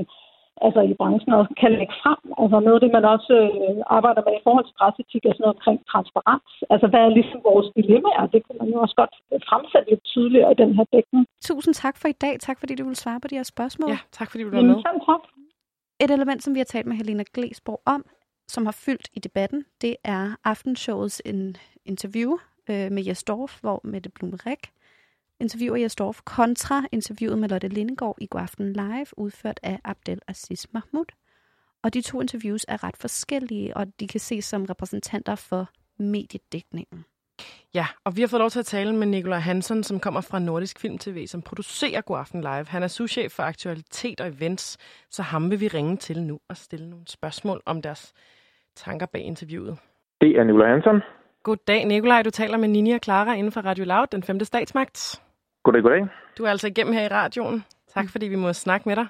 [0.66, 2.20] altså i branchen også kan lægge frem.
[2.42, 5.44] Altså noget af det, man også øh, arbejder med i forhold til presseetik, er sådan
[5.44, 6.52] noget omkring transparens.
[6.72, 8.24] Altså hvad er ligesom vores dilemmaer?
[8.34, 9.14] Det kunne man jo også godt
[9.48, 11.22] fremsætte lidt tydeligere i den her dækning.
[11.48, 12.34] Tusind tak for i dag.
[12.48, 13.90] Tak fordi du vil svare på de her spørgsmål.
[13.94, 14.76] Ja, tak fordi du var med.
[14.86, 15.22] Jamen, tak.
[16.00, 18.04] Et element, som vi har talt med Helena Glesborg om,
[18.48, 22.38] som har fyldt i debatten, det er aftenshowets en interview
[22.70, 24.72] øh, med Jesdorf, hvor Mette Blumerik
[25.40, 31.04] interviewer Jesdorf kontra interviewet med Lotte Lindegård i Godaften Live, udført af Abdel Aziz Mahmoud.
[31.82, 37.04] Og de to interviews er ret forskellige, og de kan ses som repræsentanter for mediedækningen.
[37.74, 40.38] Ja, og vi har fået lov til at tale med Nikolaj Hansen, som kommer fra
[40.38, 42.64] Nordisk Film TV, som producerer Godaften Live.
[42.68, 44.78] Han er souschef for aktualitet og events,
[45.10, 48.12] så ham vil vi ringe til nu og stille nogle spørgsmål om deres
[48.76, 49.78] tanker bag interviewet.
[50.20, 51.00] Det er Nikolaj Hansen.
[51.42, 52.22] Goddag, Nikolaj.
[52.22, 55.22] Du taler med Nini og Clara inden for Radio Loud, den femte statsmagt.
[55.62, 56.06] Goddag, goddag.
[56.38, 57.64] Du er altså igennem her i radioen.
[57.88, 59.06] Tak fordi vi må snakke med dig.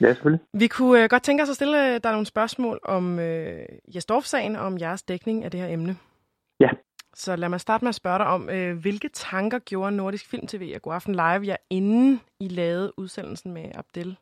[0.00, 0.46] Ja, selvfølgelig.
[0.52, 3.58] Vi kunne øh, godt tænke os at stille dig nogle spørgsmål om øh,
[3.94, 5.96] Jesdorf-sagen og om jeres dækning af det her emne.
[6.60, 6.68] Ja.
[7.22, 10.46] Så lad mig starte med at spørge dig om, øh, hvilke tanker gjorde Nordisk Film
[10.46, 14.16] TV og Godaften Live jer, inden I lavede udsendelsen med Abdel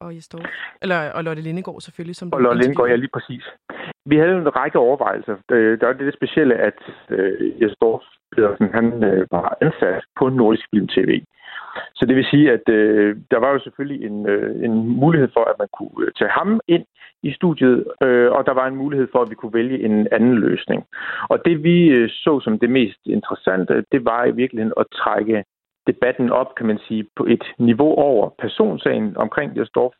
[0.00, 0.44] og Jesdorf?
[0.82, 2.16] Eller, og Lotte Lindegård selvfølgelig.
[2.16, 3.44] Som og Lotte Lindegård, ja, lige præcis.
[4.06, 5.36] Vi havde en række overvejelser.
[5.80, 6.78] Der er det specielle, at
[7.10, 11.10] øh, Jesdorf Pedersen, han øh, var ansat på Nordisk Film TV.
[11.94, 15.44] Så det vil sige, at øh, der var jo selvfølgelig en, øh, en mulighed for,
[15.50, 16.84] at man kunne øh, tage ham ind
[17.22, 20.34] i studiet, øh, og der var en mulighed for, at vi kunne vælge en anden
[20.34, 20.84] løsning.
[21.28, 25.44] Og det vi øh, så som det mest interessante, det var i virkeligheden at trække
[25.86, 29.94] debatten op, kan man sige, på et niveau over personsagen omkring Jesdorf,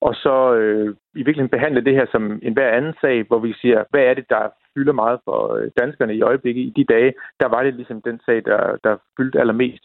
[0.00, 3.52] og så øh, i virkeligheden behandle det her som en hver anden sag, hvor vi
[3.60, 6.62] siger, hvad er det, der fylder meget for øh, danskerne i øjeblikket.
[6.62, 9.84] I de dage, der var det ligesom den sag, der, der fyldte allermest.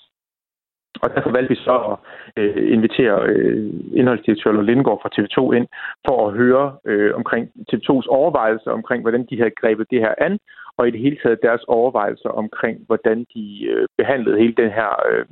[1.02, 1.98] Og derfor valgte vi så at
[2.44, 5.68] øh, invitere øh, indholdsdirektør Lindgaard fra TV2 ind
[6.08, 10.40] for at høre øh, omkring TV2's overvejelser omkring, hvordan de havde grebet det her an,
[10.78, 14.92] og i det hele taget deres overvejelser omkring, hvordan de øh, behandlede hele den her
[15.12, 15.26] Øh,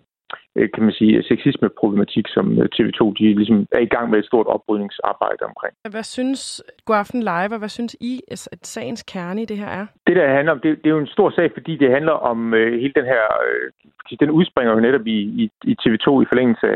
[0.74, 4.48] kan man sige, sexisme-problematik, som øh, TV2 de ligesom er i gang med et stort
[4.48, 5.74] oprydningsarbejde omkring.
[5.90, 9.86] Hvad synes Godaften Live, og hvad synes I, at sagens kerne i det her er?
[10.08, 12.54] Det, der handler om, det, det er jo en stor sag, fordi det handler om
[12.54, 16.68] øh, hele den her, øh, den udspringer jo netop i, i, i TV2 i forlængelse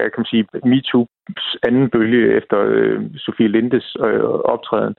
[0.00, 4.94] af, kan man sige, MeToo's anden bølge efter øh, Sofie Lindes øh, optræden,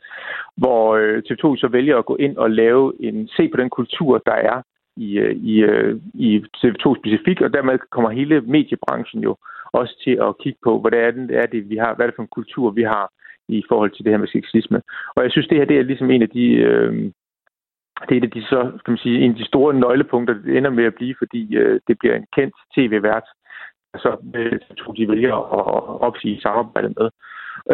[0.58, 4.22] hvor øh, TV2 så vælger at gå ind og lave en, se på den kultur,
[4.26, 4.62] der er
[4.98, 9.36] i, øh, i, øh, i TV2 specifikt, og dermed kommer hele mediebranchen jo
[9.74, 12.10] også til at kigge på, hvad det er, det, er det vi har, hvad er
[12.10, 13.12] det for en kultur, vi har
[13.48, 14.82] i forhold til det her med sexisme.
[15.16, 16.46] Og jeg synes, det her det er ligesom en af de...
[16.54, 17.12] Øh,
[18.10, 20.84] det er de så, kan man sige, en af de store nøglepunkter, det ender med
[20.84, 23.28] at blive, fordi øh, det bliver en kendt tv-vært,
[23.96, 27.10] så øh, tror de vælger at opsige samarbejdet med.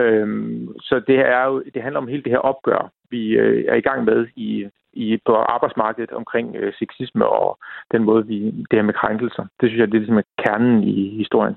[0.02, 3.76] Øhm, så det er jo, det handler om hele det her opgør, vi øh, er
[3.76, 4.68] i gang med i,
[4.98, 7.60] i, på arbejdsmarkedet omkring øh, sexisme og
[7.92, 8.38] den måde, vi
[8.70, 9.46] det her med krænkelser.
[9.60, 11.56] Det synes jeg, det er ligesom kernen i historien.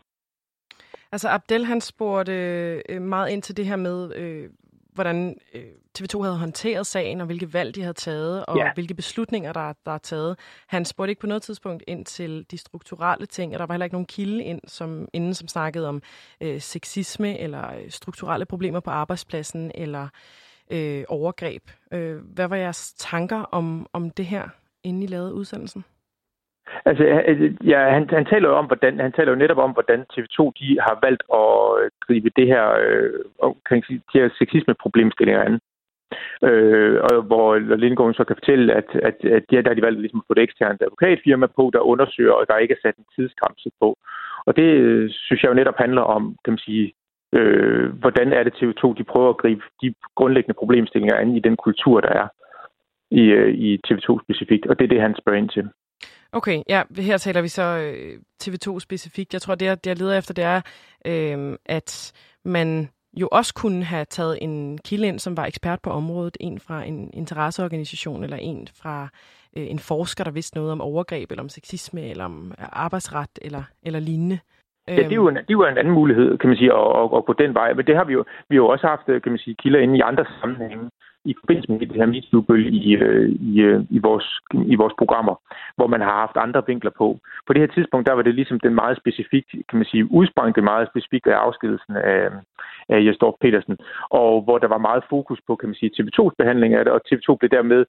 [1.12, 2.32] Altså Abdel, han spurgte
[2.88, 4.51] øh, meget ind til det her med, øh,
[4.93, 5.62] hvordan øh,
[5.99, 8.70] TV2 havde håndteret sagen, og hvilke valg de havde taget, og ja.
[8.74, 10.38] hvilke beslutninger, der, der er taget.
[10.66, 13.84] Han spurgte ikke på noget tidspunkt ind til de strukturelle ting, og der var heller
[13.84, 16.03] ikke nogen kilde ind, som, inden som snakkede om
[16.41, 20.09] øh, sexisme, eller øh, strukturelle problemer på arbejdspladsen, eller øh,
[20.72, 21.62] Øh, overgreb.
[21.92, 24.44] Øh, hvad var jeres tanker om, om det her,
[24.84, 25.84] inden I lavede udsendelsen?
[26.84, 29.72] Altså, øh, øh, ja, han, han taler jo om, hvordan, han taler jo netop om,
[29.72, 33.12] hvordan TV2 de har valgt at gribe det her, øh,
[33.68, 35.60] kan sige, de her sexisme-problemstillinger an.
[36.48, 40.00] Øh, og hvor Lindgården så kan fortælle, at, at, at ja, der har de valgt
[40.00, 43.12] ligesom at få et eksternt advokatfirma på, der undersøger, og der ikke er sat en
[43.16, 43.88] tidsgrænse på.
[44.46, 44.70] Og det
[45.12, 46.92] synes jeg jo netop handler om, kan man sige,
[47.33, 51.57] øh, hvordan er det TV2, de prøver at gribe de grundlæggende problemstillinger an i den
[51.57, 52.28] kultur, der er
[53.11, 54.66] i, øh, i TV2 specifikt.
[54.66, 55.68] Og det er det, han spørger ind til.
[56.33, 59.33] Okay, ja, her taler vi så øh, TV2 specifikt.
[59.33, 60.61] Jeg tror, det, jeg, det jeg leder efter, det er,
[61.07, 62.12] øh, at
[62.45, 66.61] man jo også kunne have taget en kilde ind, som var ekspert på området, en
[66.61, 69.09] fra en interesseorganisation, eller en fra
[69.57, 73.62] øh, en forsker, der vidste noget om overgreb, eller om sexisme, eller om arbejdsret, eller,
[73.83, 74.39] eller lignende.
[74.97, 76.91] Ja, det er, jo en, det er jo en anden mulighed, kan man sige, at,
[77.03, 77.72] at, at gå den vej.
[77.72, 79.99] Men det har vi jo, vi har jo også haft, kan man sige, kilder inde
[79.99, 80.91] i andre sammenhænge
[81.24, 84.26] i forbindelse med det her metoo i, øh, i, øh, i, vores,
[84.66, 85.34] i vores programmer,
[85.76, 87.18] hvor man har haft andre vinkler på.
[87.47, 90.55] På det her tidspunkt, der var det ligesom den meget specifik, kan man sige, udsprang
[90.55, 92.30] det meget specifikt af afskedelsen af,
[92.88, 93.76] af Jesdorf Petersen,
[94.11, 97.01] og hvor der var meget fokus på, kan man sige, TV2's behandling af det, og
[97.09, 97.84] TV2 blev dermed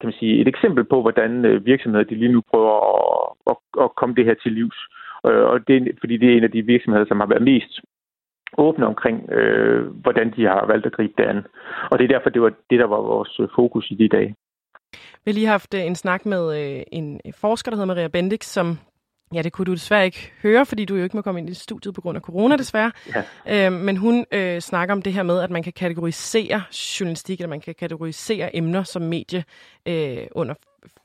[0.00, 3.84] kan man sige, et eksempel på, hvordan øh, virksomheder de lige nu prøver at, at,
[3.84, 4.78] at komme det her til livs.
[5.22, 7.80] Og det fordi det er en af de virksomheder, som har været mest
[8.58, 11.42] åbne omkring, øh, hvordan de har valgt at gribe det an.
[11.90, 14.34] Og det er derfor, det var det, der var vores fokus i de dage.
[15.24, 18.44] Vi har lige haft øh, en snak med øh, en forsker, der hedder Maria Bendix,
[18.44, 18.78] som
[19.34, 21.54] Ja, det kunne du desværre ikke høre, fordi du jo ikke må komme ind i
[21.54, 22.92] studiet på grund af corona, desværre.
[23.46, 23.66] Ja.
[23.66, 26.62] Øh, men hun øh, snakker om det her med, at man kan kategorisere
[27.00, 29.44] journalistik, eller man kan kategorisere emner som medie
[29.88, 30.54] øh, under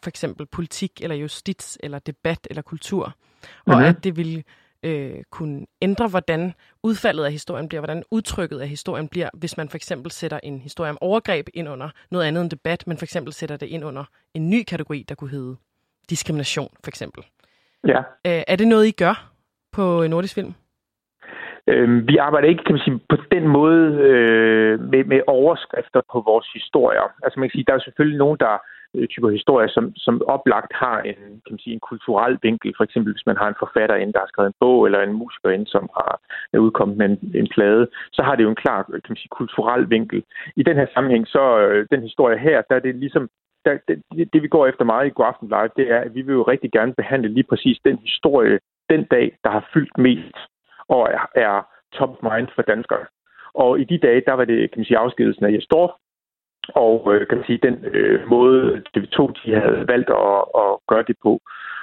[0.03, 3.13] for eksempel politik, eller justits, eller debat, eller kultur.
[3.43, 3.73] Mm-hmm.
[3.73, 3.85] Og mhm.
[3.85, 4.43] at det vil
[4.83, 9.69] øh, kunne ændre, hvordan udfaldet af historien bliver, hvordan udtrykket af historien bliver, hvis man
[9.69, 13.05] for eksempel sætter en historie om overgreb ind under noget andet end debat, men for
[13.05, 15.55] eksempel sætter det ind under en ny kategori, der kunne hedde
[16.09, 17.23] diskrimination, for eksempel.
[17.87, 17.99] Ja.
[17.99, 19.31] Øh, er det noget, I gør
[19.71, 20.53] på Nordisk Film?
[21.67, 26.23] Øh, vi arbejder ikke kan man sige, på den måde øh, med, med overskrifter på
[26.29, 27.07] vores historier.
[27.23, 28.57] Altså man kan sige, der er selvfølgelig nogen, der
[28.95, 32.73] Øh, typer historier, som, som oplagt har en, kan man sige, en kulturel vinkel.
[32.77, 35.19] For eksempel hvis man har en forfatter ind, der har skrevet en bog, eller en
[35.21, 36.11] musiker ind, som har
[36.53, 39.37] er udkommet med en, en plade, så har det jo en klar kan man sige,
[39.39, 40.23] kulturel vinkel.
[40.55, 43.29] I den her sammenhæng, så øh, den historie her, der er det ligesom
[43.65, 46.33] der, det, det, vi går efter meget i Godaften Live, det er, at vi vil
[46.33, 48.59] jo rigtig gerne behandle lige præcis den historie,
[48.89, 50.37] den dag, der har fyldt mest
[50.87, 51.53] og er, er
[51.93, 53.05] top of mind for danskere.
[53.53, 55.91] Og i de dage, der var det, kan man sige, afskedelsen af Jesdorf,
[56.75, 61.03] og øh, kan man sige, den øh, måde, TV2 de havde valgt at, at gøre
[61.07, 61.41] det på,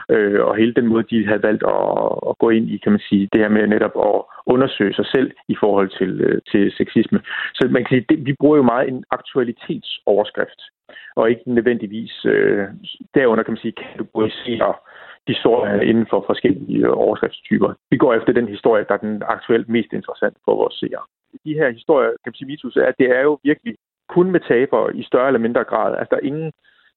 [0.09, 1.85] øh, og hele den måde, de havde valgt at,
[2.28, 5.30] at gå ind i, kan man sige, det her med netop at undersøge sig selv
[5.49, 7.20] i forhold til, øh, til sexisme.
[7.55, 10.61] Så man kan sige, det, vi bruger jo meget en aktualitetsoverskrift,
[11.16, 12.66] og ikke nødvendigvis øh,
[13.14, 14.74] derunder, kan man sige, kategorisere
[15.26, 17.74] historier inden for forskellige øh, overskriftstyper.
[17.91, 21.05] Vi går efter den historie, der er den aktuelt mest interessant for vores seere.
[21.45, 23.74] De her historier, kan man sige, mitus, er, at det er jo virkelig
[24.09, 25.97] kun med taber i større eller mindre grad.
[25.97, 26.53] Altså, der er ingen,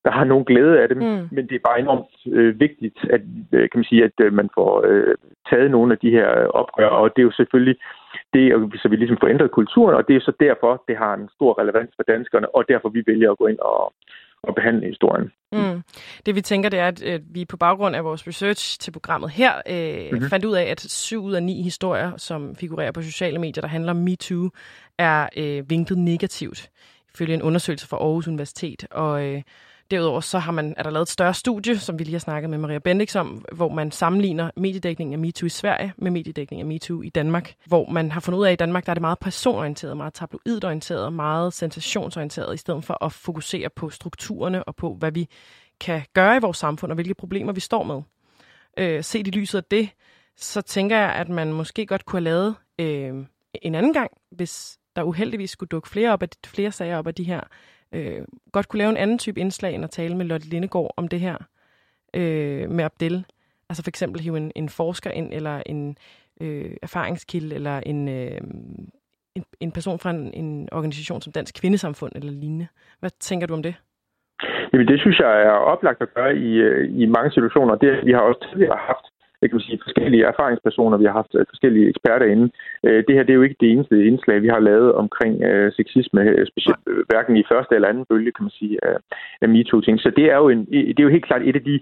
[0.06, 1.28] der har nogen glæde af dem, mm.
[1.32, 4.50] men det er bare enormt øh, vigtigt, at, øh, kan man sige, at øh, man
[4.58, 5.16] får øh,
[5.50, 6.28] taget nogle af de her
[6.62, 7.78] opgør, og det er jo selvfølgelig
[8.34, 8.44] det,
[8.82, 11.60] så vi ligesom får ændret kulturen, og det er så derfor, det har en stor
[11.62, 13.94] relevans for danskerne, og derfor vi vælger at gå ind og,
[14.44, 15.32] og behandle historien.
[15.52, 15.82] Mm.
[16.26, 19.30] Det vi tænker, det er, at, at vi på baggrund af vores research til programmet
[19.32, 20.30] her, øh, mm-hmm.
[20.30, 23.68] fandt ud af, at syv ud af ni historier, som figurerer på sociale medier, der
[23.68, 24.50] handler om MeToo,
[25.00, 26.70] er øh, vinklet negativt
[27.18, 28.88] ifølge en undersøgelse fra Aarhus Universitet.
[28.92, 29.42] Og øh,
[29.92, 32.50] derudover så har man, er der lavet et større studie, som vi lige har snakket
[32.50, 36.68] med Maria Bendix om, hvor man sammenligner mediedækningen af MeToo i Sverige med mediedækningen af
[36.68, 37.54] MeToo i Danmark.
[37.66, 40.14] Hvor man har fundet ud af, at i Danmark der er det meget personorienteret, meget
[40.14, 45.28] tabloidorienteret, meget sensationsorienteret, i stedet for at fokusere på strukturerne og på, hvad vi
[45.80, 48.02] kan gøre i vores samfund og hvilke problemer vi står med.
[48.78, 49.90] Øh, set i lyset af det,
[50.38, 53.26] så tænker jeg, at man måske godt kunne have lavet øh,
[53.62, 57.16] en anden gang, hvis der uheldigvis skulle dukke flere, op af, flere sager op af
[57.16, 57.42] de her,
[57.92, 58.22] øh,
[58.52, 61.20] godt kunne lave en anden type indslag end at tale med Lotte Lindegård om det
[61.20, 61.38] her
[62.14, 63.26] øh, med Abdel.
[63.70, 65.98] Altså for eksempel hive en, en forsker ind, eller en
[66.42, 68.42] øh, erfaringskilde, eller en, øh,
[69.36, 72.68] en, en person fra en, en organisation som Dansk Kvindesamfund eller lignende.
[73.00, 73.76] Hvad tænker du om det?
[74.74, 77.76] Jamen, det synes jeg er oplagt at gøre i, øh, i mange situationer.
[77.76, 79.06] Det, vi har også tidligere haft
[79.42, 82.52] jeg kan sige, forskellige erfaringspersoner, vi har haft øh, forskellige eksperter inde.
[82.84, 85.72] Øh, det her det er jo ikke det eneste indslag, vi har lavet omkring øh,
[85.74, 88.98] sexisme, øh, specielt hverken i første eller anden bølge, kan man sige, af,
[89.42, 90.00] af MeToo-ting.
[90.00, 91.80] Så det er, jo en, det er jo helt klart et af de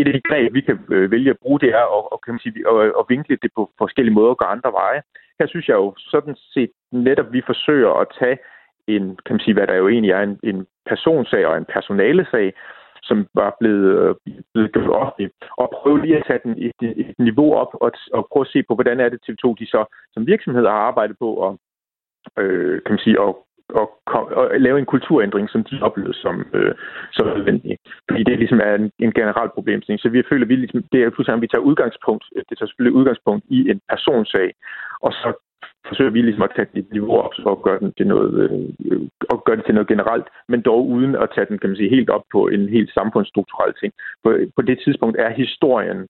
[0.00, 2.40] et af de greb, vi kan vælge at bruge, det er at, og, kan man
[2.40, 5.00] sige, at, at vinkle det på forskellige måder og gå andre veje.
[5.38, 8.38] Her synes jeg jo sådan set netop, vi forsøger at tage
[8.86, 12.52] en, kan man sige, hvad der jo egentlig er en, en personsag og en personalesag,
[13.10, 14.14] som var blevet, øh,
[14.52, 15.28] blevet gjort offentlig,
[15.62, 18.62] og prøve lige at tage den et, et niveau op og, og prøve at se
[18.62, 19.80] på, hvordan er det TV2, de så
[20.14, 21.52] som virksomhed har arbejdet på at,
[22.42, 23.34] øh, kan man sige, at
[23.80, 26.74] og, og lave en kulturændring, som de oplevede som, øh,
[27.12, 27.78] som nødvendig.
[28.08, 30.00] Fordi det ligesom er en, en generel problemstilling.
[30.00, 32.66] Så vi føler, at vi ligesom, det er pludselig, at vi tager udgangspunkt, det tager
[32.66, 34.48] selvfølgelig udgangspunkt i en personsag,
[35.00, 35.28] og så
[36.00, 39.00] forsøger vi ligesom at tage dit niveau op for at gøre, den til noget, øh,
[39.34, 41.96] at gøre det til noget generelt, men dog uden at tage den kan man sige,
[41.96, 43.92] helt op på en helt samfundsstrukturel ting.
[44.24, 46.00] På, på det tidspunkt er historien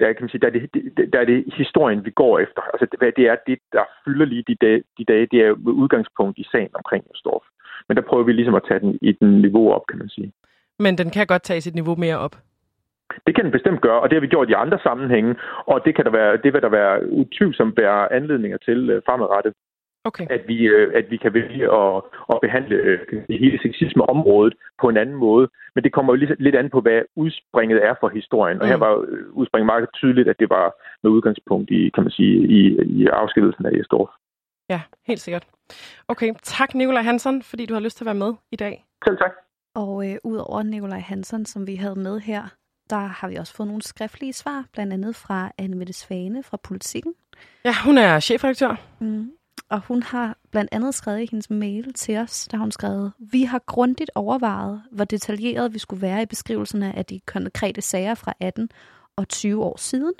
[0.00, 2.62] der, kan man sige, der, er det, der er det historien, vi går efter.
[2.72, 5.72] Altså, hvad det er, det, der fylder lige de dage, de dage det er med
[5.82, 7.46] udgangspunkt i sagen omkring Storff.
[7.88, 10.32] Men der prøver vi ligesom at tage den i den niveau op, kan man sige.
[10.78, 12.34] Men den kan godt tage sit niveau mere op?
[13.26, 15.34] Det kan den bestemt gøre, og det har vi gjort i andre sammenhænge,
[15.66, 19.52] og det, kan der være, det vil der være utvivlsomt være anledninger til uh, fremadrettet.
[20.04, 20.26] Okay.
[20.30, 22.02] At, vi, uh, at vi kan vælge at,
[22.32, 22.76] at behandle
[23.12, 25.48] uh, hele sexismeområdet på en anden måde.
[25.74, 28.56] Men det kommer jo lidt, lidt an på, hvad udspringet er for historien.
[28.56, 28.60] Mm.
[28.60, 28.80] Og her mm.
[28.80, 28.94] var
[29.32, 33.66] udspringet meget tydeligt, at det var med udgangspunkt i, kan man sige, i, i afskedelsen
[33.66, 34.10] af Jesdorf.
[34.70, 35.46] Ja, helt sikkert.
[36.08, 38.84] Okay, tak Nikolaj Hansen, fordi du har lyst til at være med i dag.
[39.06, 39.32] Selv tak.
[39.74, 42.42] Og øh, udover Nikolaj Hansen, som vi havde med her
[42.90, 46.56] der har vi også fået nogle skriftlige svar, blandt andet fra Anne Mette Svane fra
[46.56, 47.14] Politikken.
[47.64, 48.76] Ja, hun er chefredaktør.
[49.00, 49.30] Mm.
[49.70, 53.12] Og hun har blandt andet skrevet i hendes mail til os, der har hun skrevet,
[53.18, 58.14] vi har grundigt overvejet, hvor detaljeret vi skulle være i beskrivelserne af de konkrete sager
[58.14, 58.68] fra 18
[59.16, 60.12] og 20 år siden,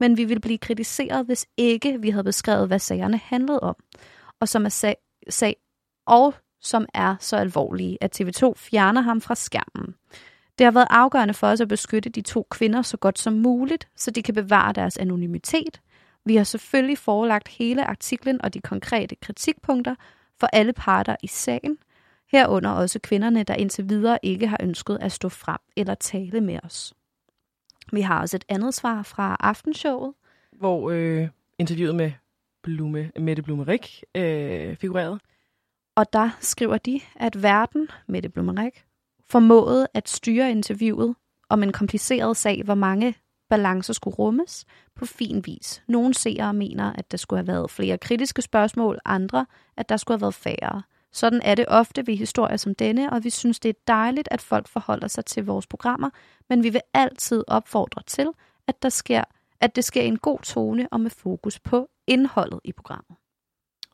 [0.00, 3.76] men vi ville blive kritiseret, hvis ikke vi havde beskrevet, hvad sagerne handlede om,
[4.40, 4.96] og som er, sag,
[5.28, 5.56] sag,
[6.06, 9.94] og som er så alvorlige, at TV2 fjerner ham fra skærmen.
[10.58, 13.88] Det har været afgørende for os at beskytte de to kvinder så godt som muligt,
[13.96, 15.80] så de kan bevare deres anonymitet.
[16.24, 19.94] Vi har selvfølgelig forelagt hele artiklen og de konkrete kritikpunkter
[20.40, 21.78] for alle parter i sagen,
[22.32, 26.58] herunder også kvinderne, der indtil videre ikke har ønsket at stå frem eller tale med
[26.62, 26.94] os.
[27.92, 30.14] Vi har også et andet svar fra aftenshowet.
[30.52, 31.28] Hvor øh,
[31.58, 32.12] interviewet med
[32.62, 35.18] Blume, Mette Blumerik øh, figurerede.
[35.96, 38.84] Og der skriver de, at verden, Mette Blumerik,
[39.30, 41.14] formåede at styre interviewet
[41.48, 43.14] om en kompliceret sag, hvor mange
[43.50, 44.64] balancer skulle rummes
[44.96, 45.82] på fin vis.
[45.88, 49.46] Nogle seere mener, at der skulle have været flere kritiske spørgsmål, andre,
[49.76, 50.82] at der skulle have været færre.
[51.12, 54.40] Sådan er det ofte ved historier som denne, og vi synes, det er dejligt, at
[54.40, 56.10] folk forholder sig til vores programmer,
[56.48, 58.28] men vi vil altid opfordre til,
[58.66, 59.24] at, der sker,
[59.60, 63.16] at det sker i en god tone og med fokus på indholdet i programmet.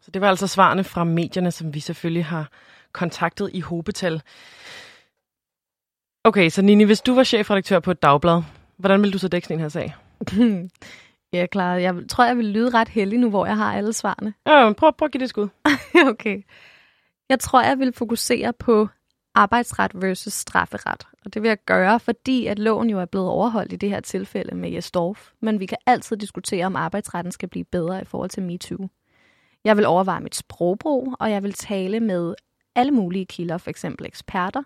[0.01, 2.51] Så det var altså svarene fra medierne, som vi selvfølgelig har
[2.93, 4.23] kontaktet i hobetal.
[6.29, 8.43] Okay, så Nini, hvis du var chefredaktør på et dagblad,
[8.77, 9.95] hvordan ville du så dække sådan en her sag?
[11.39, 11.75] ja, klar.
[11.75, 14.35] Jeg tror, jeg vil lyde ret heldig nu, hvor jeg har alle svarene.
[14.47, 15.49] Ja, prøv, prøv at give det et skud.
[16.13, 16.43] okay.
[17.29, 18.89] Jeg tror, jeg vil fokusere på
[19.35, 21.07] arbejdsret versus strafferet.
[21.25, 24.01] Og det vil jeg gøre, fordi at loven jo er blevet overholdt i det her
[24.01, 25.31] tilfælde med Jesdorf.
[25.41, 28.89] Men vi kan altid diskutere, om arbejdsretten skal blive bedre i forhold til MeToo.
[29.65, 32.35] Jeg vil overveje mit sprogbrug, og jeg vil tale med
[32.75, 34.63] alle mulige kilder, for eksempel eksperter.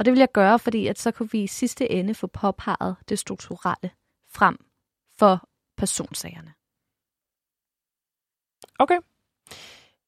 [0.00, 2.96] Og det vil jeg gøre, fordi at så kunne vi i sidste ende få påpeget
[3.08, 3.90] det strukturelle
[4.32, 4.56] frem
[5.18, 6.52] for personsagerne.
[8.78, 8.98] Okay.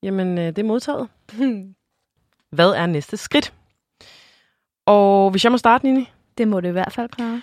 [0.02, 1.08] Jamen, øh, det er modtaget.
[2.56, 3.54] Hvad er næste skridt?
[4.86, 6.10] Og hvis jeg må starte, Nini?
[6.38, 7.42] Det må det i hvert fald klare.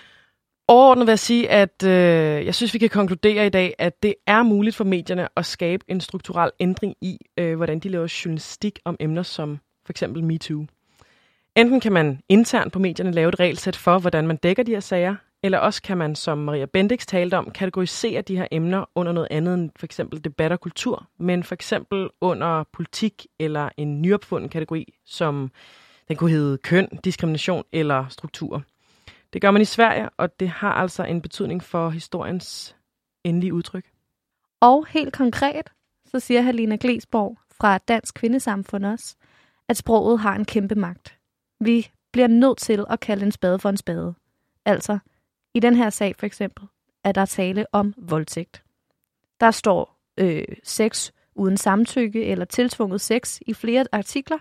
[0.68, 4.14] Overordnet vil jeg sige, at øh, jeg synes, vi kan konkludere i dag, at det
[4.26, 8.78] er muligt for medierne at skabe en strukturel ændring i, øh, hvordan de laver journalistik
[8.84, 10.66] om emner som for eksempel MeToo.
[11.56, 14.80] Enten kan man internt på medierne lave et regelsæt for, hvordan man dækker de her
[14.80, 19.12] sager, eller også kan man, som Maria Bendix talte om, kategorisere de her emner under
[19.12, 24.02] noget andet end for eksempel debat og kultur, men for eksempel under politik eller en
[24.02, 25.50] nyopfunden kategori, som
[26.08, 28.62] den kunne hedde køn, diskrimination eller struktur.
[29.32, 32.76] Det gør man i Sverige, og det har altså en betydning for historiens
[33.24, 33.84] endelige udtryk.
[34.60, 35.70] Og helt konkret,
[36.06, 39.16] så siger Halina Glesborg fra Dansk Kvindesamfund også,
[39.68, 41.19] at sproget har en kæmpe magt.
[41.60, 44.14] Vi bliver nødt til at kalde en spade for en spade.
[44.64, 44.98] Altså,
[45.54, 46.66] i den her sag for eksempel,
[47.04, 48.62] er der tale om voldtægt.
[49.40, 54.38] Der står øh, sex uden samtykke eller tiltvunget sex i flere artikler,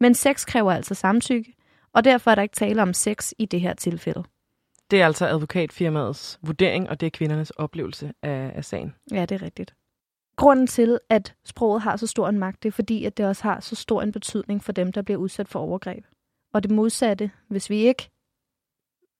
[0.00, 1.54] men sex kræver altså samtykke,
[1.92, 4.24] og derfor er der ikke tale om sex i det her tilfælde.
[4.90, 8.94] Det er altså advokatfirmaets vurdering, og det er kvindernes oplevelse af, af sagen.
[9.12, 9.74] Ja, det er rigtigt.
[10.36, 13.42] Grunden til, at sproget har så stor en magt, det er fordi, at det også
[13.42, 16.04] har så stor en betydning for dem, der bliver udsat for overgreb.
[16.54, 18.10] Og det modsatte, hvis vi ikke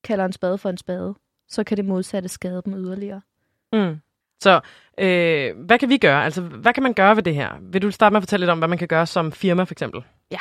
[0.05, 1.14] kalder en spade for en spade,
[1.49, 3.20] så kan det modsatte skade dem yderligere.
[3.72, 4.01] Mm.
[4.41, 4.61] Så
[4.99, 6.24] øh, hvad kan vi gøre?
[6.24, 7.53] Altså, hvad kan man gøre ved det her?
[7.61, 9.74] Vil du starte med at fortælle lidt om, hvad man kan gøre som firma, for
[9.74, 10.05] eksempel?
[10.30, 10.39] Ja.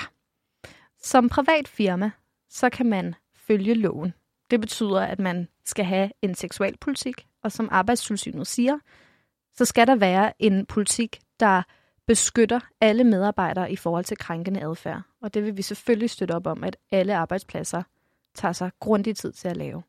[1.02, 2.12] Som privat firma,
[2.50, 4.14] så kan man følge loven.
[4.52, 8.80] Det betyder, at man skal have en seksualpolitik, og som arbejdstilsynet siger,
[9.54, 11.64] så skal der være en politik, der
[12.08, 15.02] beskytter alle medarbejdere i forhold til krænkende adfærd.
[15.22, 17.84] Og det vil vi selvfølgelig støtte op om, at alle arbejdspladser
[18.36, 19.84] tager sig grundig tid til at lave.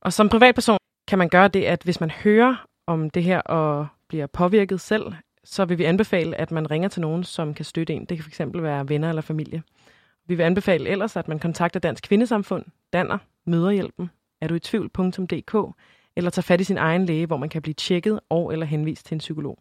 [0.00, 3.86] Og som privatperson kan man gøre det, at hvis man hører om det her og
[4.08, 5.12] bliver påvirket selv,
[5.44, 8.04] så vil vi anbefale, at man ringer til nogen, som kan støtte en.
[8.04, 9.62] Det kan fx være venner eller familie.
[10.26, 14.10] Vi vil anbefale ellers, at man kontakter Dansk Kvindesamfund, Danner, Møderhjælpen,
[14.40, 15.76] er du i tvivl.dk,
[16.16, 19.06] eller tager fat i sin egen læge, hvor man kan blive tjekket og eller henvist
[19.06, 19.58] til en psykolog.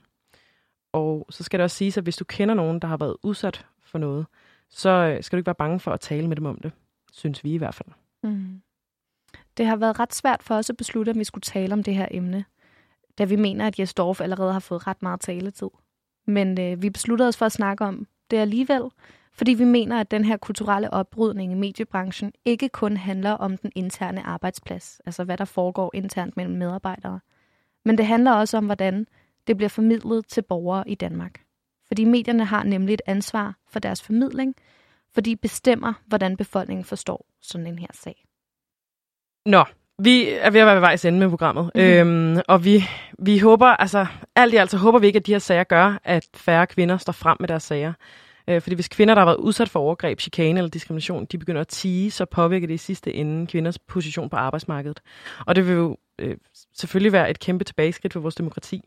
[0.93, 3.65] Og så skal det også siges, at hvis du kender nogen, der har været udsat
[3.83, 4.25] for noget,
[4.69, 6.71] så øh, skal du ikke være bange for at tale med dem om det,
[7.11, 7.89] synes vi i hvert fald.
[8.23, 8.61] Mm.
[9.57, 11.95] Det har været ret svært for os at beslutte, om vi skulle tale om det
[11.95, 12.45] her emne,
[13.17, 15.69] da vi mener, at Jes Dorf allerede har fået ret meget taletid.
[16.27, 18.83] Men øh, vi besluttede os for at snakke om det alligevel,
[19.33, 23.71] fordi vi mener, at den her kulturelle oprydning i mediebranchen ikke kun handler om den
[23.75, 27.19] interne arbejdsplads, altså hvad der foregår internt mellem medarbejdere,
[27.85, 29.07] men det handler også om, hvordan
[29.47, 31.41] det bliver formidlet til borgere i Danmark.
[31.87, 34.55] Fordi medierne har nemlig et ansvar for deres formidling,
[35.13, 38.25] for de bestemmer, hvordan befolkningen forstår sådan en her sag.
[39.45, 39.63] Nå,
[40.03, 42.33] Vi er ved at være ved vejs ende med programmet, mm-hmm.
[42.35, 42.83] øhm, og vi,
[43.19, 45.99] vi håber, altså alt i alt så håber vi ikke, at de her sager gør,
[46.03, 47.93] at færre kvinder står frem med deres sager.
[48.47, 51.61] Øh, fordi hvis kvinder, der har været udsat for overgreb, chikane eller diskrimination, de begynder
[51.61, 54.99] at tige, så påvirker det i sidste ende kvinders position på arbejdsmarkedet.
[55.45, 56.37] Og det vil jo øh,
[56.73, 58.81] selvfølgelig være et kæmpe tilbageskridt for vores demokrati.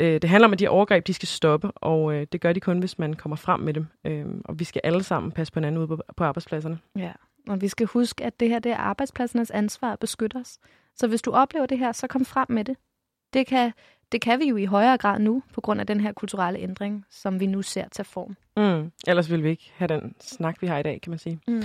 [0.00, 2.60] Øh, det handler om, at de overgreb, de skal stoppe, og øh, det gør de
[2.60, 3.86] kun, hvis man kommer frem med dem.
[4.04, 6.78] Øh, og vi skal alle sammen passe på hinanden ude på, på arbejdspladserne.
[6.96, 7.12] Ja,
[7.48, 10.58] og vi skal huske, at det her det er arbejdspladsernes ansvar at beskytte os.
[10.96, 12.76] Så hvis du oplever det her, så kom frem med det.
[13.32, 13.72] Det kan,
[14.12, 17.04] det kan vi jo i højere grad nu, på grund af den her kulturelle ændring,
[17.10, 18.36] som vi nu ser tage form.
[18.56, 18.92] Mm.
[19.06, 21.40] Ellers vil vi ikke have den snak, vi har i dag, kan man sige.
[21.48, 21.62] Mm.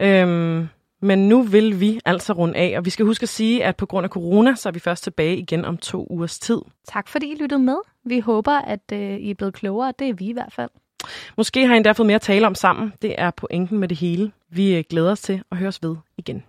[0.00, 0.68] Øhm,
[1.00, 3.86] men nu vil vi altså runde af, og vi skal huske at sige, at på
[3.86, 6.58] grund af corona, så er vi først tilbage igen om to ugers tid.
[6.88, 7.76] Tak fordi I lyttede med.
[8.04, 9.92] Vi håber, at øh, I er blevet klogere.
[9.98, 10.70] Det er vi i hvert fald.
[11.36, 12.92] Måske har I endda fået mere at tale om sammen.
[13.02, 14.32] Det er pointen med det hele.
[14.50, 16.44] Vi øh, glæder os til at høres ved igen.